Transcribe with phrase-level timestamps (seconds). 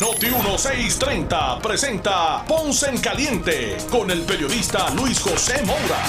[0.00, 6.04] Noti 1630 presenta Ponce en Caliente con el periodista Luis José Moura.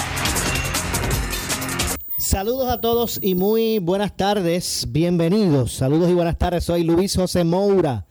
[2.16, 4.86] Saludos a todos y muy buenas tardes.
[4.90, 5.72] Bienvenidos.
[5.72, 6.62] Saludos y buenas tardes.
[6.62, 8.06] Soy Luis José Moura.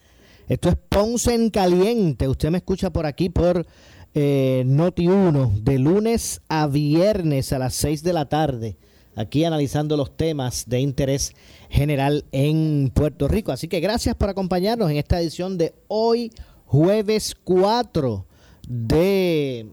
[0.49, 2.27] Esto es Ponce en Caliente.
[2.27, 3.65] Usted me escucha por aquí por
[4.13, 8.77] eh, Noti 1 de lunes a viernes a las 6 de la tarde,
[9.15, 11.33] aquí analizando los temas de interés
[11.69, 13.51] general en Puerto Rico.
[13.51, 16.31] Así que gracias por acompañarnos en esta edición de hoy,
[16.65, 18.25] jueves 4
[18.67, 19.67] de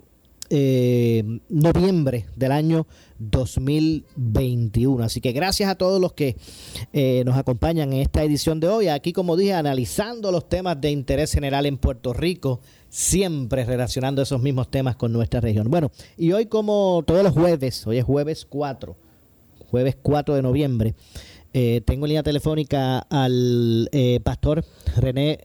[0.49, 2.87] eh, noviembre del año
[3.19, 5.05] 2021.
[5.05, 6.37] Así que gracias a todos los que
[6.93, 8.89] eh, nos acompañan en esta edición de hoy.
[8.89, 14.41] Aquí, como dije, analizando los temas de interés general en Puerto Rico, siempre relacionando esos
[14.41, 15.69] mismos temas con nuestra región.
[15.71, 18.97] Bueno, y hoy como todos los jueves, hoy es jueves 4,
[19.71, 20.95] jueves 4 de noviembre,
[21.53, 24.65] eh, tengo en línea telefónica al eh, pastor
[24.97, 25.39] René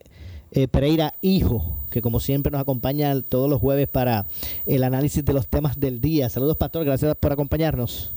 [0.52, 4.26] eh, Pereira Hijo, que como siempre nos acompaña todos los jueves para
[4.66, 6.28] el análisis de los temas del día.
[6.28, 8.12] Saludos, pastor, gracias por acompañarnos.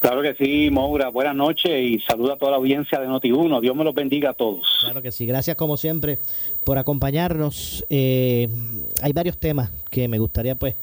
[0.00, 1.10] Claro que sí, Moura.
[1.10, 3.60] Buenas noches y saluda a toda la audiencia de Noti1.
[3.60, 4.78] Dios me los bendiga a todos.
[4.80, 5.26] Claro que sí.
[5.26, 6.18] Gracias, como siempre,
[6.64, 7.84] por acompañarnos.
[7.90, 8.48] Eh,
[9.02, 10.74] hay varios temas que me gustaría, pues,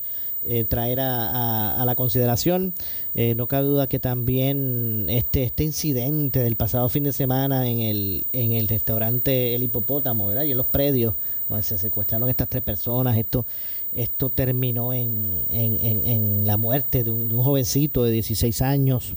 [0.50, 2.74] eh, traer a, la consideración.
[3.16, 7.80] Eh, no cabe duda que también este este incidente del pasado fin de semana en
[7.80, 10.44] el en el restaurante El Hipopótamo, ¿verdad?
[10.44, 11.16] Y en los predios
[11.50, 13.46] donde se secuestraron estas tres personas, esto
[13.94, 19.16] esto terminó en, en, en, la muerte de un, jovencito de 16 años.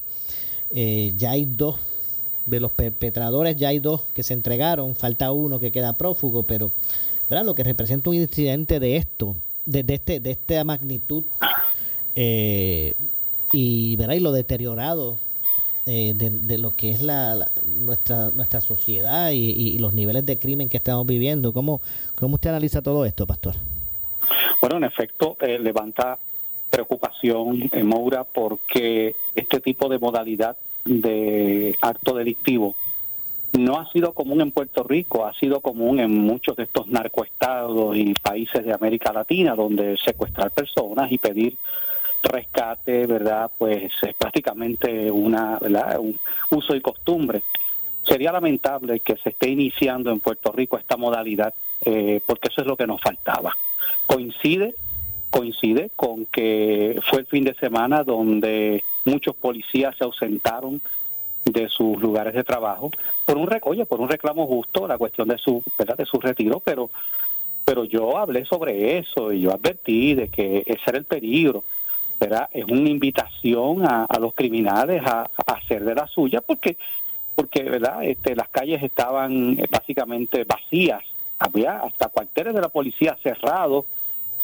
[0.70, 1.76] Eh, ya hay dos
[2.46, 6.70] de los perpetradores, ya hay dos que se entregaron, falta uno que queda prófugo, pero
[7.28, 7.44] ¿verdad?
[7.44, 11.24] lo que representa un incidente de esto, de, este, de esta magnitud
[12.14, 12.94] eh,
[13.52, 14.14] y, ¿verdad?
[14.14, 15.18] y lo deteriorado
[15.86, 20.76] eh, de, lo que es la, nuestra nuestra sociedad y, los niveles de crimen que
[20.76, 21.52] estamos viviendo.
[21.52, 21.80] ¿Cómo,
[22.14, 23.54] ¿Cómo usted analiza todo esto, Pastor?
[24.60, 26.18] Bueno, en efecto, eh, levanta
[26.68, 32.76] preocupación en Moura porque este tipo de modalidad de acto delictivo
[33.52, 37.96] no ha sido común en Puerto Rico, ha sido común en muchos de estos narcoestados
[37.96, 41.56] y países de América Latina, donde secuestrar personas y pedir
[42.22, 43.50] rescate, ¿verdad?
[43.56, 45.98] Pues es prácticamente una, ¿verdad?
[45.98, 46.18] un
[46.50, 47.42] uso y costumbre.
[48.04, 52.66] Sería lamentable que se esté iniciando en Puerto Rico esta modalidad, eh, porque eso es
[52.66, 53.56] lo que nos faltaba
[54.10, 54.74] coincide
[55.30, 60.80] coincide con que fue el fin de semana donde muchos policías se ausentaron
[61.44, 62.90] de sus lugares de trabajo
[63.24, 65.96] por un oye, por un reclamo justo la cuestión de su ¿verdad?
[65.96, 66.90] de su retiro pero
[67.64, 71.64] pero yo hablé sobre eso y yo advertí de que ese era el peligro
[72.18, 72.48] ¿verdad?
[72.52, 76.76] es una invitación a, los criminales a, a, hacer de la suya porque
[77.34, 81.02] porque verdad este las calles estaban básicamente vacías
[81.38, 83.86] había hasta cuarteles de la policía cerrados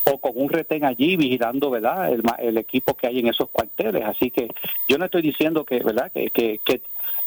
[0.09, 4.05] o con un retén allí vigilando verdad el, equipo que hay en esos cuarteles.
[4.05, 4.49] Así que
[4.89, 6.61] yo no estoy diciendo que verdad que, que,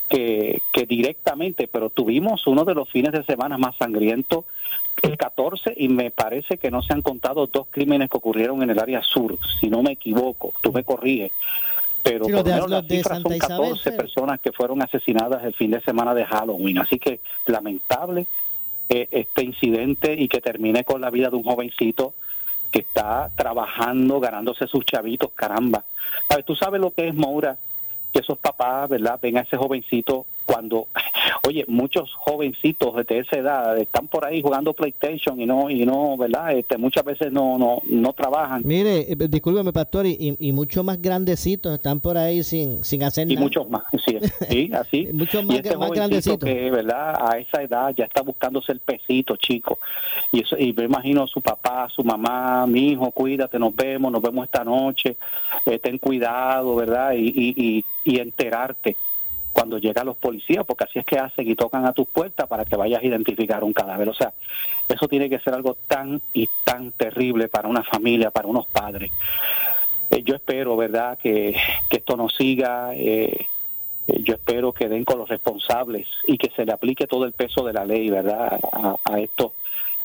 [0.08, 4.46] que, que, directamente pero tuvimos uno de los fines de semana más sangrientos
[5.04, 8.70] el 14 y me parece que no se han contado dos crímenes que ocurrieron en
[8.70, 10.54] el área sur si no me equivoco.
[10.62, 11.32] Tú me corriges.
[12.02, 15.82] Pero por lo menos las cifras son 14 personas que fueron asesinadas el fin de
[15.82, 16.80] semana de Halloween.
[16.80, 18.26] Así que lamentable
[18.88, 22.14] eh, este incidente y que termine con la vida de un jovencito
[22.72, 25.84] que está trabajando, ganándose sus chavitos, caramba.
[26.46, 27.58] Tú sabes lo que es Moura,
[28.14, 29.20] que esos papás, ¿verdad?
[29.22, 30.88] Ven a ese jovencito cuando,
[31.48, 36.18] oye, muchos jovencitos de esa edad están por ahí jugando PlayStation y no, y no,
[36.18, 36.58] ¿verdad?
[36.58, 38.64] Este, muchas veces no, no, no trabajan.
[38.66, 43.28] Mire, eh, discúlpeme, pastor, y, y muchos más grandecitos están por ahí sin, sin hacer
[43.28, 43.40] nada.
[43.40, 43.84] Y muchos más,
[44.50, 45.08] sí, así.
[45.14, 46.40] muchos más, y este más grandecitos.
[46.40, 47.16] que, ¿verdad?
[47.22, 49.78] A esa edad ya está buscándose el pesito, chico.
[50.32, 54.22] Y eso, y me imagino su papá, su mamá, mi hijo, cuídate, nos vemos, nos
[54.24, 55.16] vemos esta noche,
[55.68, 57.14] eh, ten cuidado, ¿verdad?
[57.14, 58.98] Y, y, y, y enterarte
[59.60, 62.64] cuando llegan los policías, porque así es que hacen y tocan a tus puertas para
[62.64, 64.08] que vayas a identificar un cadáver.
[64.08, 64.32] O sea,
[64.88, 69.12] eso tiene que ser algo tan y tan terrible para una familia, para unos padres.
[70.12, 71.58] Eh, yo espero, ¿verdad?, que,
[71.92, 72.96] esto no siga.
[72.96, 73.48] Eh,
[74.08, 77.34] eh, yo espero que den con los responsables y que se le aplique todo el
[77.34, 78.58] peso de la ley, ¿verdad?,
[79.04, 79.52] a, estos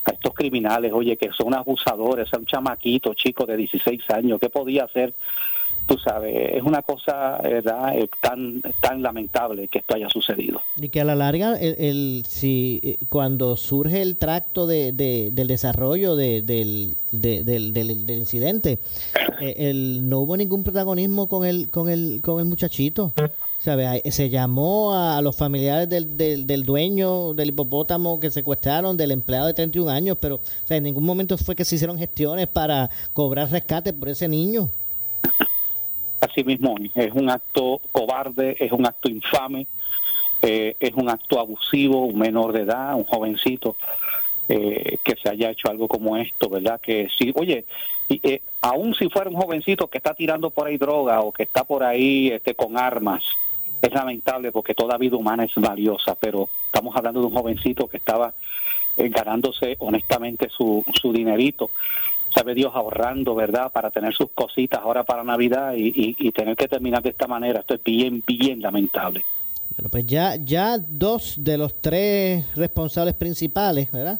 [0.03, 4.49] a estos criminales, oye, que son abusadores, es un chamaquito chico de 16 años, ¿qué
[4.49, 5.13] podía hacer?
[5.87, 7.97] Tú sabes, es una cosa ¿verdad?
[7.97, 10.61] Eh, tan tan lamentable que esto haya sucedido.
[10.77, 16.15] Y que a la larga, el, si eh, cuando surge el tracto de, del desarrollo
[16.15, 18.79] de, del, del, del, incidente,
[19.41, 23.13] eh, el, no hubo ningún protagonismo con el, con el, con el muchachito.
[23.59, 29.55] Se llamó a los familiares del, del, dueño del hipopótamo que secuestraron, del empleado de
[29.55, 30.39] 31 años, pero
[30.69, 34.69] en ningún momento fue que se hicieron gestiones para cobrar rescate por ese niño.
[36.19, 39.67] Así mismo, es un acto cobarde, es un acto infame,
[40.41, 43.75] eh, es un acto abusivo, un menor de edad, un jovencito.
[44.47, 46.79] Eh, que se haya hecho algo como esto, ¿verdad?
[46.79, 47.65] Que sí, oye,
[48.09, 51.63] eh, aún si fuera un jovencito que está tirando por ahí droga o que está
[51.63, 53.23] por ahí este, con armas,
[53.81, 57.97] es lamentable porque toda vida humana es valiosa, pero estamos hablando de un jovencito que
[57.97, 58.35] estaba
[58.97, 61.71] eh, ganándose honestamente su, su dinerito,
[62.35, 67.01] sabe Dios ahorrando, ¿verdad?, para tener sus cositas ahora para Navidad y, tener que terminar
[67.01, 67.61] de esta manera.
[67.61, 69.23] Esto es bien, bien lamentable.
[69.77, 74.19] Bueno, pues ya, ya dos de los tres responsables principales, ¿verdad?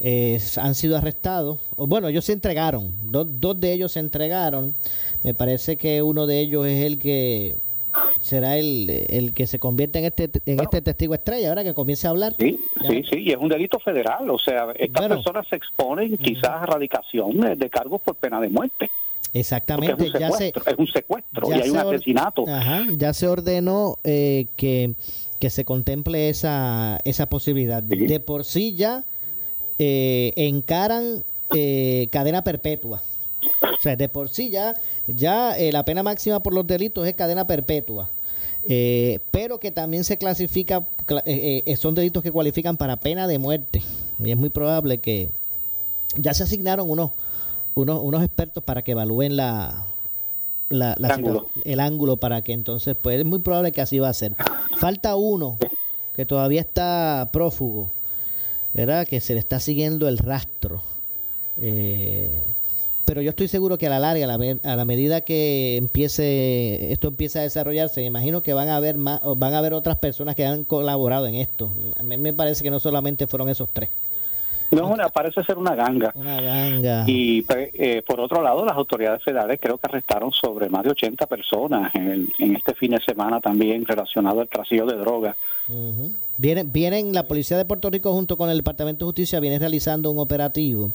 [0.00, 1.58] Eh, han sido arrestados.
[1.76, 2.92] Bueno, ellos se entregaron.
[3.04, 4.74] Dos, dos de ellos se entregaron.
[5.22, 7.56] Me parece que uno de ellos es el que
[8.20, 12.06] será el, el que se convierte en este en este testigo estrella ahora que comience
[12.06, 12.34] a hablar.
[12.38, 16.50] Sí, sí, sí, y es un delito federal, o sea, estas personas se exponen quizás
[16.50, 18.90] a erradicación de, cargos por pena de muerte.
[19.34, 22.44] Exactamente, es un ya se, es un secuestro y hay un asesinato.
[22.96, 24.94] ya se ordenó eh, que,
[25.38, 27.82] que se contemple esa, esa posibilidad.
[27.82, 29.04] De por sí ya
[29.78, 31.24] eh, encaran
[31.54, 33.02] eh, cadena perpetua.
[33.62, 34.74] O sea, de por sí ya,
[35.06, 38.10] ya eh, la pena máxima por los delitos es cadena perpetua.
[38.70, 40.86] Eh, pero que también se clasifica,
[41.24, 43.82] eh, son delitos que cualifican para pena de muerte.
[44.18, 45.30] Y es muy probable que
[46.16, 47.12] ya se asignaron unos,
[47.74, 49.86] unos, unos expertos para que evalúen la,
[50.68, 50.94] la,
[51.64, 52.16] el, ángulo.
[52.18, 54.34] para que entonces, pues es muy probable que así va a ser.
[54.76, 55.58] Falta uno
[56.14, 57.92] que todavía está prófugo,
[58.74, 59.06] ¿verdad?
[59.06, 60.82] Que se le está siguiendo el rastro.
[61.56, 62.44] Eh,
[63.08, 67.38] pero yo estoy seguro que a la larga, a la, medida que empiece esto empieza
[67.38, 70.44] a desarrollarse, me imagino que van a haber más, van a haber otras personas que
[70.44, 71.72] han colaborado en esto.
[71.98, 73.88] A mí me parece que no solamente fueron esos tres.
[74.70, 76.12] No, parece ser una ganga.
[76.14, 77.04] Una ganga.
[77.06, 80.90] Y pues, eh, por otro lado, las autoridades federales creo que arrestaron sobre más de
[80.90, 85.34] 80 personas en, este fin de semana también relacionado al trasiego de drogas.
[86.36, 90.10] vienen, vienen, la Policía de Puerto Rico junto con el Departamento de Justicia viene realizando
[90.10, 90.92] un operativo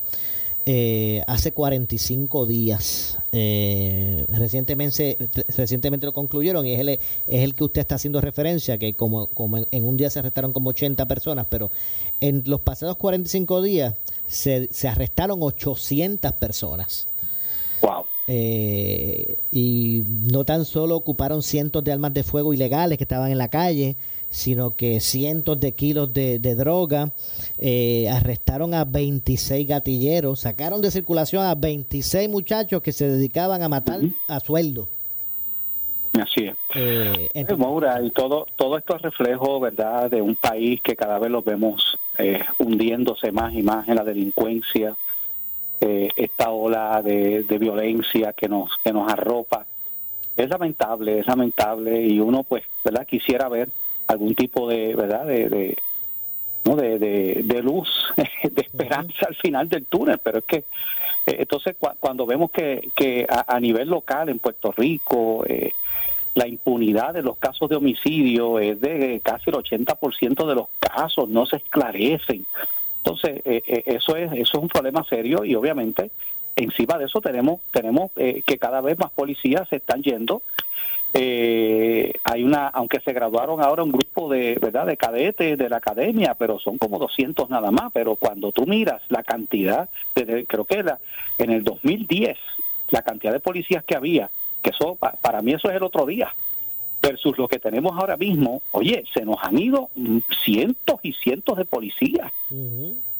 [0.65, 3.18] eh, hace 45 días.
[3.31, 5.18] Eh, recientemente,
[5.57, 9.27] recientemente lo concluyeron y es el, es el que usted está haciendo referencia, que como,
[9.27, 11.71] como en, un día se arrestaron como 80 personas, pero
[12.21, 13.95] en los pasados 45 días
[14.27, 17.09] se, se arrestaron 800 personas.
[17.81, 18.06] Wow.
[18.27, 23.38] Eh, y no tan solo ocuparon cientos de armas de fuego ilegales que estaban en
[23.38, 23.98] la calle,
[24.33, 27.12] sino que cientos de kilos de, droga,
[27.59, 33.69] eh, arrestaron a 26 gatilleros, sacaron de circulación a 26 muchachos que se dedicaban a
[33.69, 34.88] matar a sueldo.
[36.19, 36.56] Así es.
[36.74, 41.44] Eh, y todo, todo esto es reflejo, ¿verdad?, de un país que cada vez lo
[41.44, 44.95] vemos eh, hundiéndose más y más en la delincuencia,
[45.80, 49.68] eh, esta ola de, de violencia que nos, que nos arropa.
[50.35, 53.69] Es lamentable, es lamentable y uno, pues, ¿verdad?, quisiera ver
[54.14, 55.26] algún tipo de, ¿verdad?
[55.26, 55.78] De, de
[56.66, 56.76] ¿no?
[56.76, 56.98] de,
[57.44, 57.90] de, luz,
[58.44, 60.58] de esperanza al final del túnel, pero es que
[61.26, 65.74] eh, entonces cuando vemos que, que a, nivel local en Puerto Rico eh,
[66.36, 71.30] la impunidad de los casos de homicidio es de casi el 80% de los casos,
[71.30, 72.46] no se esclarecen.
[72.98, 76.10] Entonces, eh, eso es eso es un problema serio y obviamente
[76.56, 80.42] encima de eso tenemos tenemos que cada vez más policías se están yendo
[81.14, 84.88] eh, hay una, aunque se graduaron ahora un grupo de, ¿verdad?
[84.88, 87.92] De cadetes de la academia, pero son como 200 nada más.
[87.94, 91.00] Pero cuando tú miras la cantidad, de, creo que era
[91.38, 92.38] en el 2010,
[92.90, 94.30] la cantidad de policías que había,
[94.62, 96.34] que eso, para mí eso es el otro día,
[97.02, 99.90] versus lo que tenemos ahora mismo, oye, se nos han ido
[100.44, 102.32] cientos y cientos de policías.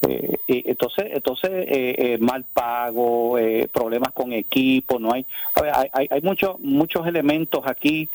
[0.08, 3.38] Eh, entonces, entonces eh, eh, mal pago,
[3.72, 5.26] problemas con equipo, no hay,
[5.94, 8.10] hay, hay muchos muchos elementos aquí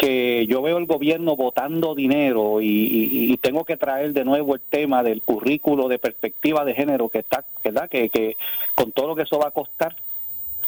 [0.00, 5.02] que yo veo el gobierno votando dinero y, tengo que traer de nuevo el tema
[5.02, 7.88] del currículo de perspectiva de género que está, ¿verdad?
[7.88, 8.36] Que, que
[8.74, 9.94] con todo lo que eso va a costar,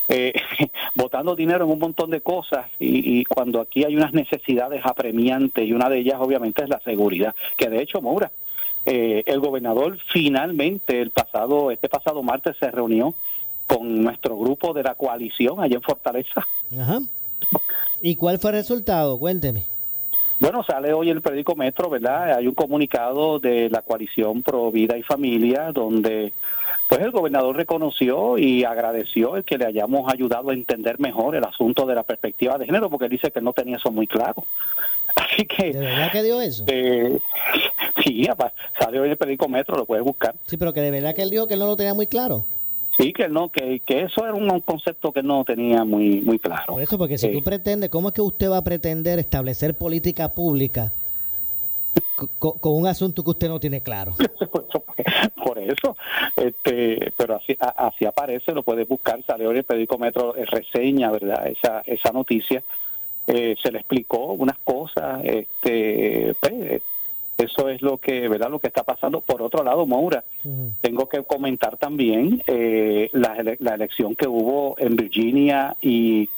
[0.08, 0.34] eh,
[0.94, 5.66] votando dinero en un montón de cosas y, y, cuando aquí hay unas necesidades apremiantes
[5.66, 8.30] y una de ellas obviamente es la seguridad, que de hecho, Moura,
[8.84, 13.14] Eh, el gobernador finalmente el pasado este pasado martes se reunió
[13.66, 16.46] con nuestro grupo de la coalición allá en Fortaleza.
[16.78, 17.00] Ajá.
[18.00, 19.18] ¿Y cuál fue el resultado?
[19.18, 19.66] Cuénteme.
[20.40, 22.34] Bueno, sale hoy el periódico Metro, ¿verdad?
[22.36, 26.32] Hay un comunicado de la coalición Pro Vida y Familia donde
[26.88, 31.44] pues el gobernador reconoció y agradeció el que le hayamos ayudado a entender mejor el
[31.44, 34.44] asunto de la perspectiva de género porque dice que no tenía eso muy claro.
[35.14, 36.64] Así que ¿De verdad que dio eso?
[36.66, 37.18] eh,
[38.04, 38.26] sí,
[38.78, 40.34] sale hoy el periódico Metro, lo puedes buscar.
[40.46, 42.44] Sí, pero que de verdad que él dijo que él no lo tenía muy claro.
[42.98, 46.74] Sí, que no, que, que eso era un concepto que no tenía muy muy claro.
[46.74, 49.78] Por eso, porque si Eh, tú pretendes, ¿cómo es que usted va a pretender establecer
[49.78, 50.92] política pública
[52.16, 54.14] co- co- con un asunto que usted no tiene claro?
[55.44, 55.96] por eso
[56.36, 60.44] este pero así a- así aparece lo puedes buscar salió en el periódico Metro eh,
[60.44, 62.62] reseña verdad esa esa noticia
[63.26, 66.82] Eh, se le explicó unas cosas este pues,
[67.42, 70.72] eso es lo que verdad lo que está pasando por otro lado Moura Ujú.
[70.80, 76.28] tengo que comentar también eh, la, ele- la elección que hubo en Virginia y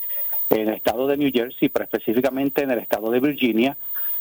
[0.50, 3.76] en el estado de New Jersey, pero específicamente en el estado de Virginia,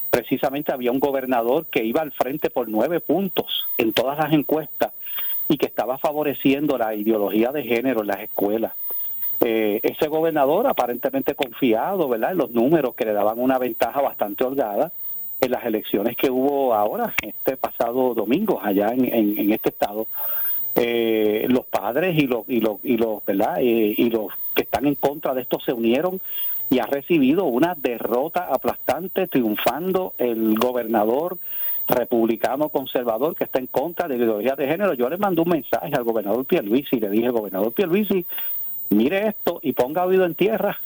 [0.10, 4.92] precisamente había un gobernador que iba al frente por nueve puntos en todas las encuestas
[5.50, 8.72] y que estaba favoreciendo la ideología de género en las escuelas.
[9.42, 12.32] Eh, ese gobernador aparentemente confiado, ¿verdad?
[12.32, 14.92] En los números que le daban una ventaja bastante holgada
[15.44, 20.08] en las elecciones que hubo ahora, este pasado domingo, allá en, este estado,
[20.76, 24.88] eh, los padres y los y los y los verdad Eh, y los que están
[24.88, 26.20] en contra de esto se unieron
[26.70, 31.38] y ha recibido una derrota aplastante triunfando el gobernador
[31.88, 34.94] republicano conservador que está en contra de la ideología de género.
[34.94, 38.26] Yo le mandé un mensaje al gobernador Pierluisi y le dije gobernador Pierluisi
[38.90, 40.80] mire esto y ponga oído en tierra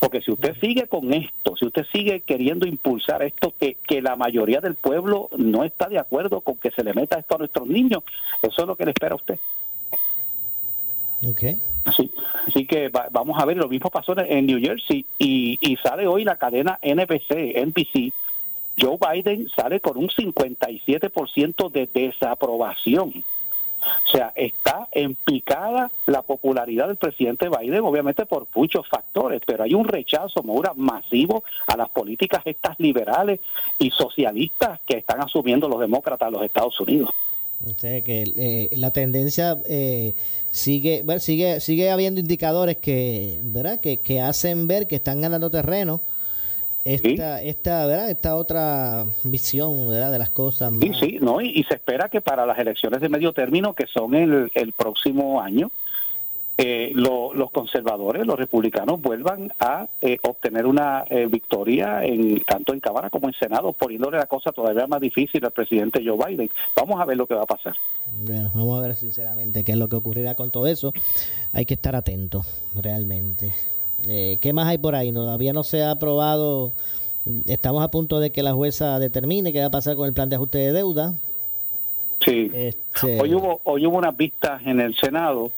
[0.00, 4.16] porque si usted sigue con esto, si usted sigue queriendo impulsar esto, que, que la
[4.16, 7.66] mayoría del pueblo no está de acuerdo con que se le meta esto a nuestros
[7.66, 8.02] niños,
[8.42, 9.38] eso es lo que le espera a usted.
[11.26, 11.42] Ok.
[11.84, 12.10] Así,
[12.46, 15.76] así que va- vamos a ver, lo mismo pasó en, en New Jersey y, y
[15.76, 18.12] sale hoy la cadena NBC, NBC.
[18.80, 23.24] Joe Biden sale con un 57% de desaprobación.
[24.06, 29.64] O sea, está en picada la popularidad del presidente Biden, obviamente por muchos factores, pero
[29.64, 33.40] hay un rechazo, Maura, masivo a las políticas estas liberales
[33.78, 37.10] y socialistas que están asumiendo los demócratas de los Estados Unidos.
[37.76, 40.14] Que eh, la tendencia eh,
[40.50, 43.80] sigue, bueno, sigue, sigue habiendo indicadores que, ¿verdad?
[43.80, 46.02] Que, que hacen ver que están ganando terreno.
[46.94, 48.10] Esta, esta, ¿verdad?
[48.10, 50.10] Esta otra visión, ¿verdad?
[50.12, 50.72] De las cosas.
[50.80, 53.74] Sí, más- sí, no, y, y se espera que para las elecciones de medio término,
[53.74, 55.70] que son el, el próximo año,
[56.60, 62.72] eh, lo- los conservadores, los republicanos, vuelvan a eh, obtener una eh, victoria en tanto
[62.74, 66.50] en Cámara como en Senado, poniéndole la cosa todavía más difícil al presidente Joe Biden.
[66.74, 67.74] Vamos a ver lo que va a pasar.
[68.24, 70.92] Bueno, vamos a ver sinceramente qué es lo que ocurrirá con todo eso.
[71.52, 73.54] Hay que estar atento, realmente.
[74.06, 75.12] Eh, ¿Qué más hay por ahí?
[75.12, 76.72] Todavía no se ha aprobado.
[77.46, 80.28] Estamos a punto de que la jueza determine qué va a pasar con el plan
[80.28, 81.14] de ajuste de deuda.
[82.24, 82.50] Sí.
[82.52, 85.52] Este, Hoy hubo hoy hubo unas vistas en el Senado.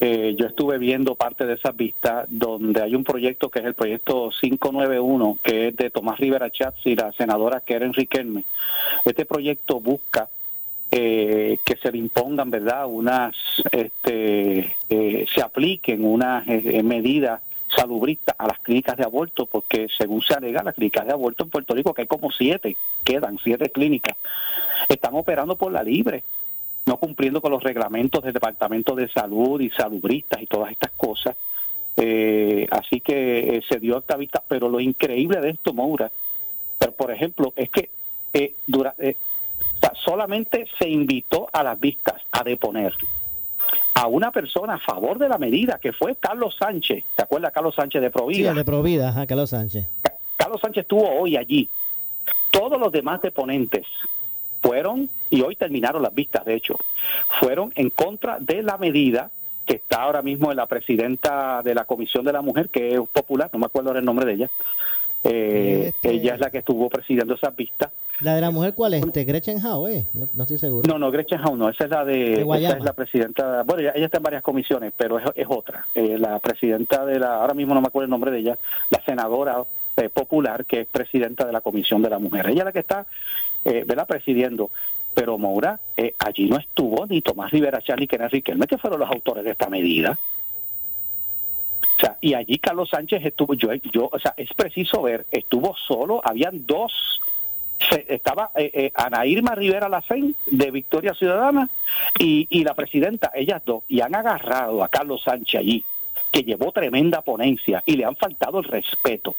[0.00, 3.74] Eh, yo estuve viendo parte de esas vistas donde hay un proyecto que es el
[3.74, 8.44] proyecto 591, que es de Tomás Rivera Chats y la senadora Keren Riquelme.
[9.04, 10.28] Este proyecto busca
[10.96, 13.34] eh, que se le impongan, ¿verdad?, unas,
[13.72, 17.40] este, eh, se apliquen unas eh, medidas
[17.76, 21.50] salubristas a las clínicas de aborto, porque según se alega, las clínicas de aborto en
[21.50, 24.16] Puerto Rico, que hay como siete, quedan siete clínicas,
[24.88, 26.24] están operando por la libre
[26.86, 31.34] no cumpliendo con los reglamentos del Departamento de Salud y salubristas y todas estas cosas.
[31.96, 36.12] Eh, así que eh, se dio esta vista, pero lo increíble de esto, Moura,
[36.78, 37.88] pero por ejemplo, es que
[38.34, 39.16] eh, dura- eh,
[39.80, 42.92] o solamente se invitó a las vistas a deponer
[43.94, 47.04] a una persona a favor de la medida, que fue Carlos Sánchez.
[47.16, 48.50] ¿Te acuerdas Carlos Sánchez de Sí, Provida?
[48.50, 49.86] el de Provida, ajá, Carlos Sánchez.
[50.36, 51.68] Carlos Sánchez estuvo hoy allí.
[52.50, 53.86] Todos los demás deponentes
[54.62, 56.78] fueron, y hoy terminaron las vistas, de hecho,
[57.40, 59.30] fueron en contra de la medida
[59.66, 63.00] que está ahora mismo en la presidenta de la Comisión de la Mujer, que es
[63.12, 64.50] popular, no me acuerdo el nombre de ella.
[65.24, 67.90] Eh, Este- Ella es la que estuvo presidiendo esas vistas.
[68.20, 69.04] ¿La de la mujer cuál es?
[69.04, 70.06] Este, Gretchen Howe, ¿eh?
[70.14, 70.88] No, no estoy seguro.
[70.90, 73.82] No, no, Gretchen Howe no, esa es la de, De esa es la presidenta, bueno,
[73.82, 77.40] ella, ella está en varias comisiones, pero es, es otra, Eh, la presidenta de la,
[77.40, 78.58] ahora mismo no me acuerdo el nombre de ella,
[78.90, 79.62] la senadora
[79.96, 82.78] eh, popular que es presidenta de la Comisión de la Mujer, ella es la que
[82.80, 83.06] está,
[83.64, 84.70] eh, ¿verdad?, presidiendo,
[85.14, 89.10] pero Moura, eh, allí no estuvo ni Tomás Rivera ni Kenneth Riquelme, que fueron los
[89.10, 90.18] autores de esta medida.
[91.96, 95.76] O sea, y allí Carlos Sánchez estuvo, yo, yo, o sea, es preciso ver, estuvo
[95.76, 97.20] solo, habían dos
[97.90, 101.68] se, estaba eh, eh, Ana Irma Rivera Lacén de Victoria Ciudadana
[102.18, 105.84] y, y la presidenta, ellas dos, y han agarrado a Carlos Sánchez allí,
[106.32, 109.34] que llevó tremenda ponencia y le han faltado el respeto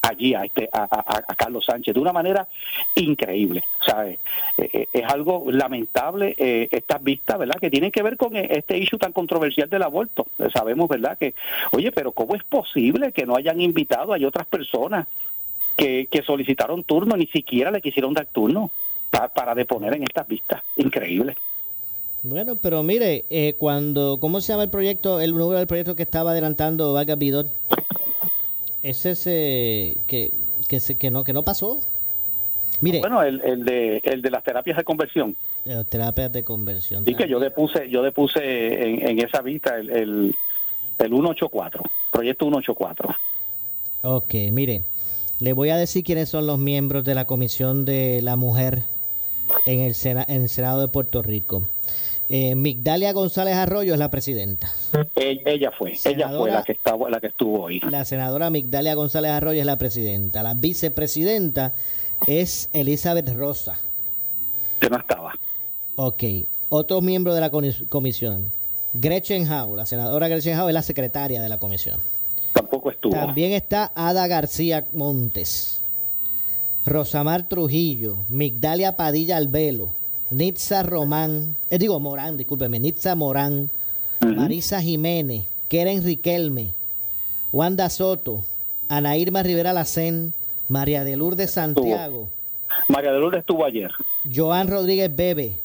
[0.00, 2.46] allí a este a, a- a Carlos Sánchez de una manera
[2.94, 4.20] increíble ¿sabes?
[4.56, 8.78] Eh, eh, es algo lamentable eh, estas vistas verdad que tienen que ver con este
[8.78, 10.28] issue tan controversial del aborto.
[10.54, 11.34] Sabemos verdad que
[11.72, 15.08] oye pero cómo es posible que no hayan invitado hay otras personas
[15.78, 18.70] que, que solicitaron turno ni siquiera le quisieron dar turno
[19.10, 21.36] pa- para deponer en estas vistas increíble
[22.24, 26.02] Bueno, pero mire, eh, cuando, ¿cómo se llama el proyecto, el número del proyecto que
[26.02, 27.54] estaba adelantando Vargas Vidot?
[28.82, 30.32] Es ese que,
[30.68, 31.80] que, se- que, no, que no pasó.
[32.80, 37.04] Mire, bueno el, el de el de las terapias de conversión eh, terapias de conversión.
[37.04, 38.40] Sí, que yo depuse, yo depuse
[38.88, 40.36] en, en esa vista el, el,
[40.98, 41.82] el 184,
[42.12, 43.14] proyecto 184.
[44.02, 44.82] Ok, mire,
[45.40, 48.82] le voy a decir quiénes son los miembros de la Comisión de la Mujer
[49.66, 51.68] en el, Sena- en el Senado de Puerto Rico.
[52.30, 54.70] Eh, Migdalia González Arroyo es la presidenta.
[55.16, 57.80] E- Ella fue, ella fue la que estaba, la que estuvo hoy.
[57.80, 60.42] La senadora Migdalia González Arroyo es la presidenta.
[60.42, 61.72] La vicepresidenta
[62.26, 63.78] es Elizabeth Rosa.
[64.80, 65.32] Que no estaba.
[65.96, 66.22] Ok.
[66.68, 68.52] Otros miembros de la comis- comisión.
[68.92, 72.00] Gretchen Howe, la senadora Gretchen Howe es la secretaria de la comisión.
[72.68, 73.14] Tampoco estuvo.
[73.14, 75.82] También está Ada García Montes,
[76.84, 79.94] Rosamar Trujillo, Migdalia Padilla Albelo,
[80.28, 83.70] Nitza Román, eh, digo Morán, discúlpeme, Nitza Morán,
[84.20, 86.74] Marisa Jiménez, Keren Riquelme,
[87.52, 88.44] Wanda Soto,
[88.90, 90.34] Ana Irma Rivera Lacén,
[90.68, 92.28] María de Lourdes Santiago,
[92.88, 93.92] María de Lourdes estuvo ayer.
[94.30, 95.56] Joan Rodríguez Bebe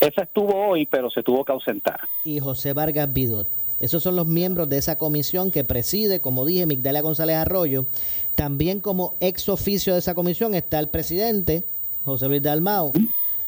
[0.00, 1.98] Esa estuvo hoy, pero se tuvo que ausentar.
[2.24, 3.48] y José Vargas Vidot.
[3.80, 7.86] Esos son los miembros de esa comisión que preside, como dije, Migdalia González Arroyo.
[8.34, 11.64] También como ex oficio de esa comisión está el presidente,
[12.04, 12.92] José Luis Dalmau,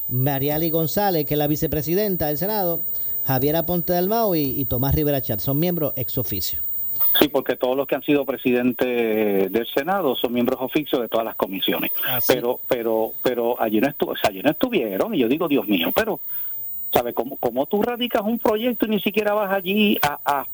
[0.08, 2.82] Mariali González, que es la vicepresidenta del Senado,
[3.24, 5.40] Javier Aponte Dalmau y, y Tomás Rivera Chat.
[5.40, 6.60] Son miembros ex oficio.
[7.18, 11.26] Sí, porque todos los que han sido presidentes del Senado son miembros oficios de todas
[11.26, 11.90] las comisiones.
[12.06, 12.32] Así.
[12.32, 15.66] Pero, pero, pero allí no, estu o sea, allí no estuvieron y yo digo, Dios
[15.66, 16.20] mío, pero,
[16.92, 20.46] ¿sabe cómo, cómo tú radicas un proyecto y ni siquiera vas allí a, a,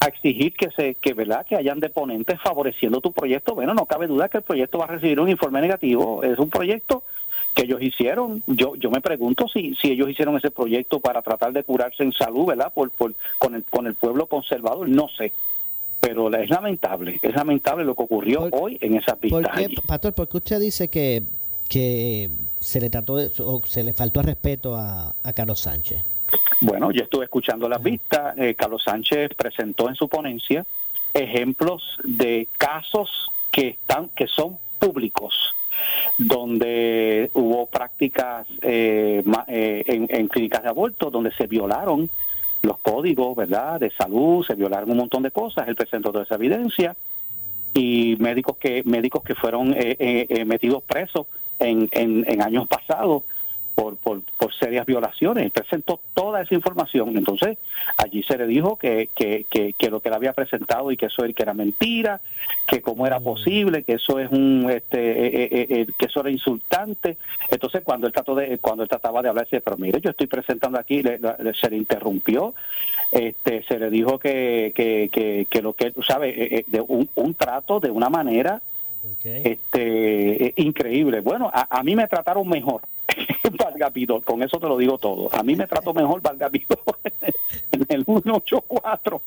[0.00, 3.54] a exigir que se, que verdad, que hayan deponentes favoreciendo tu proyecto?
[3.54, 6.22] Bueno, no cabe duda que el proyecto va a recibir un informe negativo.
[6.22, 7.02] Es un proyecto
[7.54, 8.42] que ellos hicieron.
[8.46, 12.12] Yo, yo me pregunto si, si ellos hicieron ese proyecto para tratar de curarse en
[12.12, 12.72] salud, ¿verdad?
[12.74, 15.32] Por, por, con el, con el pueblo conservador, no sé
[15.98, 19.56] pero es lamentable, es lamentable lo que ocurrió Por- hoy en esas ¿Por vistas.
[19.56, 19.74] qué, allí.
[19.88, 21.22] Pastor, por qué usted dice que,
[21.68, 26.04] que se le trató de, o se le faltó al respeto a, a Carlos Sánchez?
[26.60, 30.66] Bueno, yo estuve escuchando las vistas, eh, Carlos Sánchez presentó en su ponencia
[31.14, 35.54] ejemplos de casos que están que son públicos
[36.18, 42.10] donde hubo prácticas eh, eh, en, en clínicas de aborto donde se violaron
[42.66, 45.68] los códigos verdad de salud se violaron un montón de cosas.
[45.68, 46.96] Él presentó toda esa evidencia.
[47.72, 51.26] Y médicos que médicos que fueron eh, eh, metidos presos
[51.58, 53.22] en, en, en años pasados
[53.74, 55.50] por, por, por serias violaciones.
[55.52, 57.14] Presentó toda esa información.
[57.14, 57.58] Entonces,
[57.98, 61.06] allí se le dijo que, que, que, que lo que él había presentado y que
[61.06, 62.22] eso que era mentira,
[62.66, 66.30] que cómo era posible, que eso es un este eh, eh, eh, que eso era
[66.30, 67.18] insultante.
[67.50, 70.26] Entonces, cuando él trató de cuando él trataba de hablar, dice, pero mire, yo estoy
[70.26, 72.54] presentando aquí, le- le- se le interrumpió,
[73.12, 77.34] este se le dijo que, que, que, que lo que él sabe de un, un
[77.34, 78.62] trato de una manera
[79.22, 81.20] este eh, increíble.
[81.20, 82.82] Bueno, a, a mí me trataron mejor.
[83.58, 85.28] Valga Pidor, con eso te lo digo todo.
[85.32, 86.80] A mí me trató mejor Valga Pidor
[87.72, 89.22] en el 184.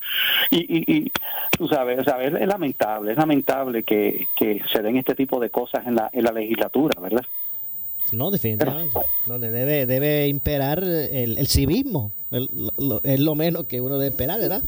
[0.50, 1.12] Y, y, y
[1.56, 5.86] tú sabes, sabes, es lamentable, es lamentable que, que se den este tipo de cosas
[5.86, 7.24] en la, en la legislatura, ¿verdad?
[8.12, 8.98] No, definitivamente.
[9.26, 12.12] Donde debe, debe imperar el, el civismo.
[12.30, 14.62] Es lo menos que uno debe esperar, ¿verdad?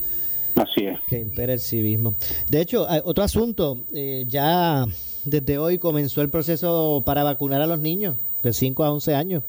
[0.56, 0.98] Así es.
[1.08, 2.14] Que impere el civismo.
[2.48, 3.78] De hecho, hay otro asunto.
[3.94, 4.84] eh, ya
[5.24, 9.42] desde hoy comenzó el proceso para vacunar a los niños de 5 a 11 años.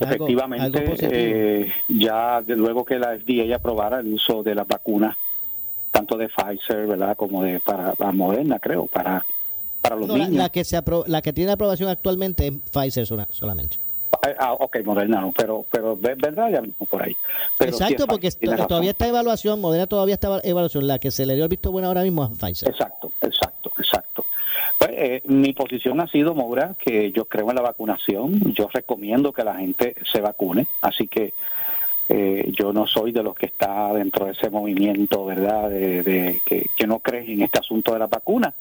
[0.00, 4.66] Algo- Efectivamente, algo eh, ya de luego que la FDA aprobara el uso de las
[4.66, 5.16] vacunas,
[5.90, 7.16] tanto de Pfizer, ¿verdad?
[7.16, 9.24] Como de para la Moderna, creo, para,
[9.82, 10.38] para los No, la, niños.
[10.38, 13.78] la que se apro- la que tiene aprobación actualmente es Pfizer sola- solamente.
[14.38, 17.16] Ah, ok, Moderna no, pero, pero ve- vendrá ya mismo por ahí.
[17.58, 20.86] Pero Exacto, porque Pfizer, todavía está evaluación, Moderna todavía está evaluación.
[20.86, 22.68] La que se le dio el visto bueno ahora mismo es Pfizer.
[22.68, 24.24] Exacto, exacto, exacto.
[24.78, 28.52] Pues, eh, mi posición ha sido, Maura, que yo creo en la vacunación.
[28.54, 30.66] Yo recomiendo que la gente se vacune.
[30.82, 31.32] Así que
[32.08, 36.40] eh, yo no soy de los que está dentro de ese movimiento, ¿verdad?, de, de-
[36.44, 38.54] que, que no creen en este asunto de la vacuna.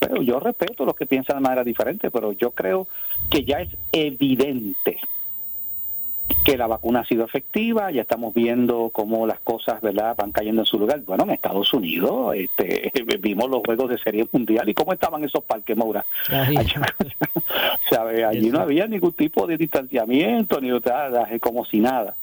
[0.00, 2.88] Pero yo respeto los que piensan de manera diferente, pero yo creo
[3.30, 4.98] que ya es evidente
[6.44, 10.62] que la vacuna ha sido efectiva, ya estamos viendo cómo las cosas verdad van cayendo
[10.62, 11.00] en su lugar.
[11.00, 15.44] Bueno, en Estados Unidos este, vimos los juegos de serie mundial y cómo estaban esos
[15.44, 16.04] parques, Maura.
[18.28, 22.14] Allí no había ningún tipo de distanciamiento, ni nada, como si nada.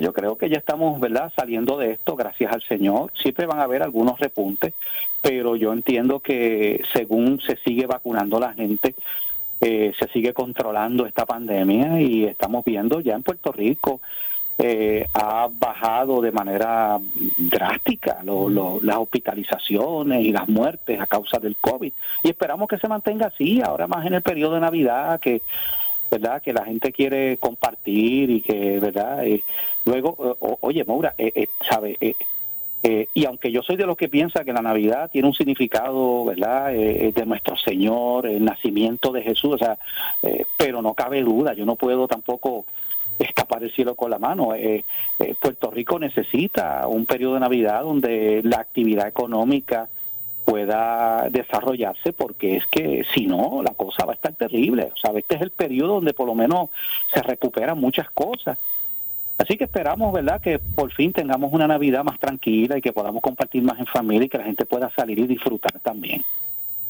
[0.00, 3.12] Yo creo que ya estamos, ¿verdad?, saliendo de esto, gracias al Señor.
[3.14, 4.72] Siempre van a haber algunos repuntes,
[5.20, 8.94] pero yo entiendo que según se sigue vacunando la gente,
[9.60, 14.00] eh, se sigue controlando esta pandemia y estamos viendo ya en Puerto Rico
[14.62, 16.98] eh, ha bajado de manera
[17.38, 23.28] drástica las hospitalizaciones y las muertes a causa del COVID y esperamos que se mantenga
[23.28, 25.40] así ahora más en el periodo de Navidad que
[26.10, 29.42] verdad que la gente quiere compartir y que verdad eh,
[29.84, 31.96] luego oye Maura eh, sabe
[32.82, 36.24] eh, y aunque yo soy de los que piensa que la Navidad tiene un significado,
[36.24, 39.78] ¿verdad?, eh, de nuestro Señor, el nacimiento de Jesús, o sea,
[40.22, 42.64] eh, pero no cabe duda, yo no puedo tampoco
[43.18, 44.54] escapar el cielo con la mano.
[45.42, 49.90] Puerto Rico necesita un periodo de Navidad donde la actividad económica
[50.44, 54.90] pueda desarrollarse porque es que si no la cosa va a estar terrible.
[54.94, 56.70] O sea, este es el periodo donde por lo menos
[57.12, 58.58] se recuperan muchas cosas
[59.40, 63.22] Así que esperamos, ¿verdad?, que por fin tengamos una Navidad más tranquila y que podamos
[63.22, 66.22] compartir más en familia y que la gente pueda salir y disfrutar también.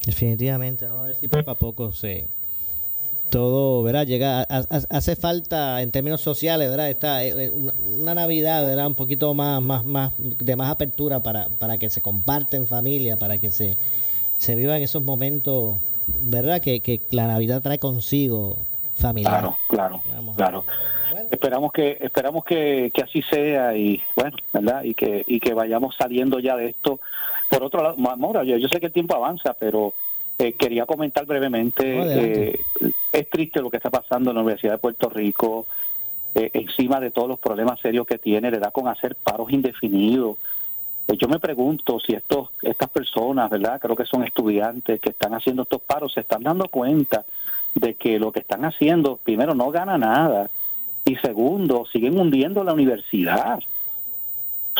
[0.04, 2.28] Definitivamente, vamos a ver si poco a poco se
[3.30, 4.06] todo, ¿verdad?
[4.06, 6.90] Llega, hace falta en términos sociales, ¿verdad?
[6.90, 8.86] Está eh, eh, una, Navidad, ¿verdad?
[8.86, 13.18] Un poquito más, más, más, de más apertura para, para que se comparte en familia,
[13.18, 13.78] para que se,
[14.36, 15.78] se vivan esos momentos,
[16.20, 16.60] ¿verdad?
[16.60, 18.58] Que, que la Navidad trae consigo
[18.94, 19.40] familiar.
[19.40, 20.02] Claro, claro,
[20.36, 20.64] claro
[21.30, 26.38] esperamos que esperamos que, así sea y bueno verdad y que y que vayamos saliendo
[26.38, 27.00] ya de esto
[27.48, 29.94] por otro lado Maura yo, sé que el tiempo avanza pero
[30.40, 32.60] eh, quería comentar brevemente eh,
[33.12, 35.66] es triste lo que está pasando en la Universidad de Puerto Rico
[36.34, 40.38] eh, encima de todos los problemas serios que tiene le da con hacer paros indefinidos
[41.18, 45.62] yo me pregunto si estos estas personas verdad creo que son estudiantes que están haciendo
[45.62, 47.24] estos paros se están dando cuenta
[47.74, 50.50] de que lo que están haciendo primero no gana nada
[51.04, 53.58] y segundo, siguen hundiendo la universidad.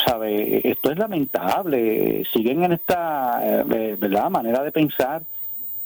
[0.07, 0.68] ¿Sabe?
[0.68, 2.25] Esto es lamentable.
[2.33, 4.31] Siguen en esta eh, ¿verdad?
[4.31, 5.23] manera de pensar.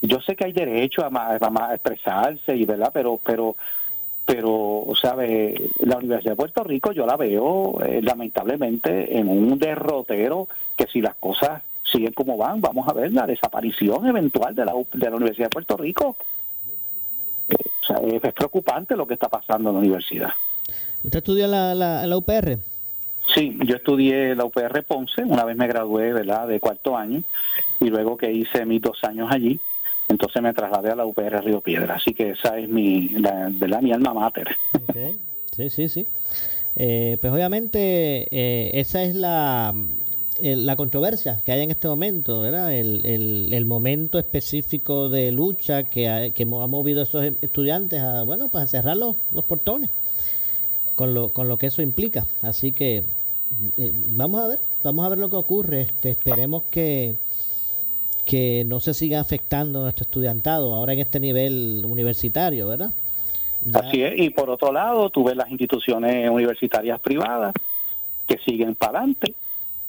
[0.07, 2.91] Yo sé que hay derecho a, a, expresarse, y ¿verdad?
[2.93, 3.55] pero pero
[4.25, 10.47] pero sabe la Universidad de Puerto Rico yo la veo eh, lamentablemente en un derrotero
[10.75, 14.73] que si las cosas siguen como van vamos a ver la desaparición eventual de la,
[14.93, 16.15] de la Universidad de Puerto Rico
[17.47, 20.29] o sea, es, preocupante lo que está pasando en la universidad.
[21.03, 22.57] ¿Usted estudió la, la, UPR?
[23.33, 27.21] Sí, yo estudié la UPR Ponce, una vez me gradué, ¿verdad?, de cuarto año,
[27.79, 29.59] y luego que hice mis dos años allí,
[30.15, 33.91] entonces me trasladé a la UPR Río Piedra, así que esa es mi, ¿verdad?, mi
[33.91, 34.47] alma mater.
[35.55, 36.07] Sí, sí, sí.
[36.77, 39.73] Eh, pues obviamente eh, esa es la,
[40.41, 42.73] la controversia que hay en este momento, ¿verdad?
[42.73, 48.23] El, el, momento específico de lucha que ha, que ha movido a esos estudiantes a,
[48.23, 49.89] bueno, pues a cerrar los, portones,
[50.95, 52.25] con lo, con lo que eso implica.
[52.41, 53.03] Así que
[53.77, 55.81] eh, vamos a ver, vamos a ver lo que ocurre.
[55.81, 57.15] Este, esperemos que,
[58.25, 62.91] que no se siga afectando nuestro estudiantado ahora en este nivel universitario, ¿verdad?
[63.73, 67.53] Así es, y por otro lado, tú ves las instituciones universitarias privadas
[68.27, 69.33] que siguen para adelante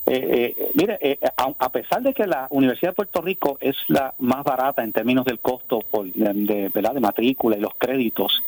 [0.09, 4.15] eh, eh, mire, eh, a, pesar de que la Universidad de Puerto Rico es la
[4.21, 6.95] más barata en términos del costo por, de, ¿verdad?
[6.95, 8.41] de matrícula y los créditos,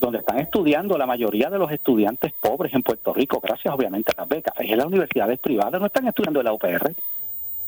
[0.00, 4.20] donde están estudiando la mayoría de los estudiantes pobres en Puerto Rico, gracias obviamente a
[4.20, 6.94] las becas, es en las universidades privadas, no están estudiando en la UPR.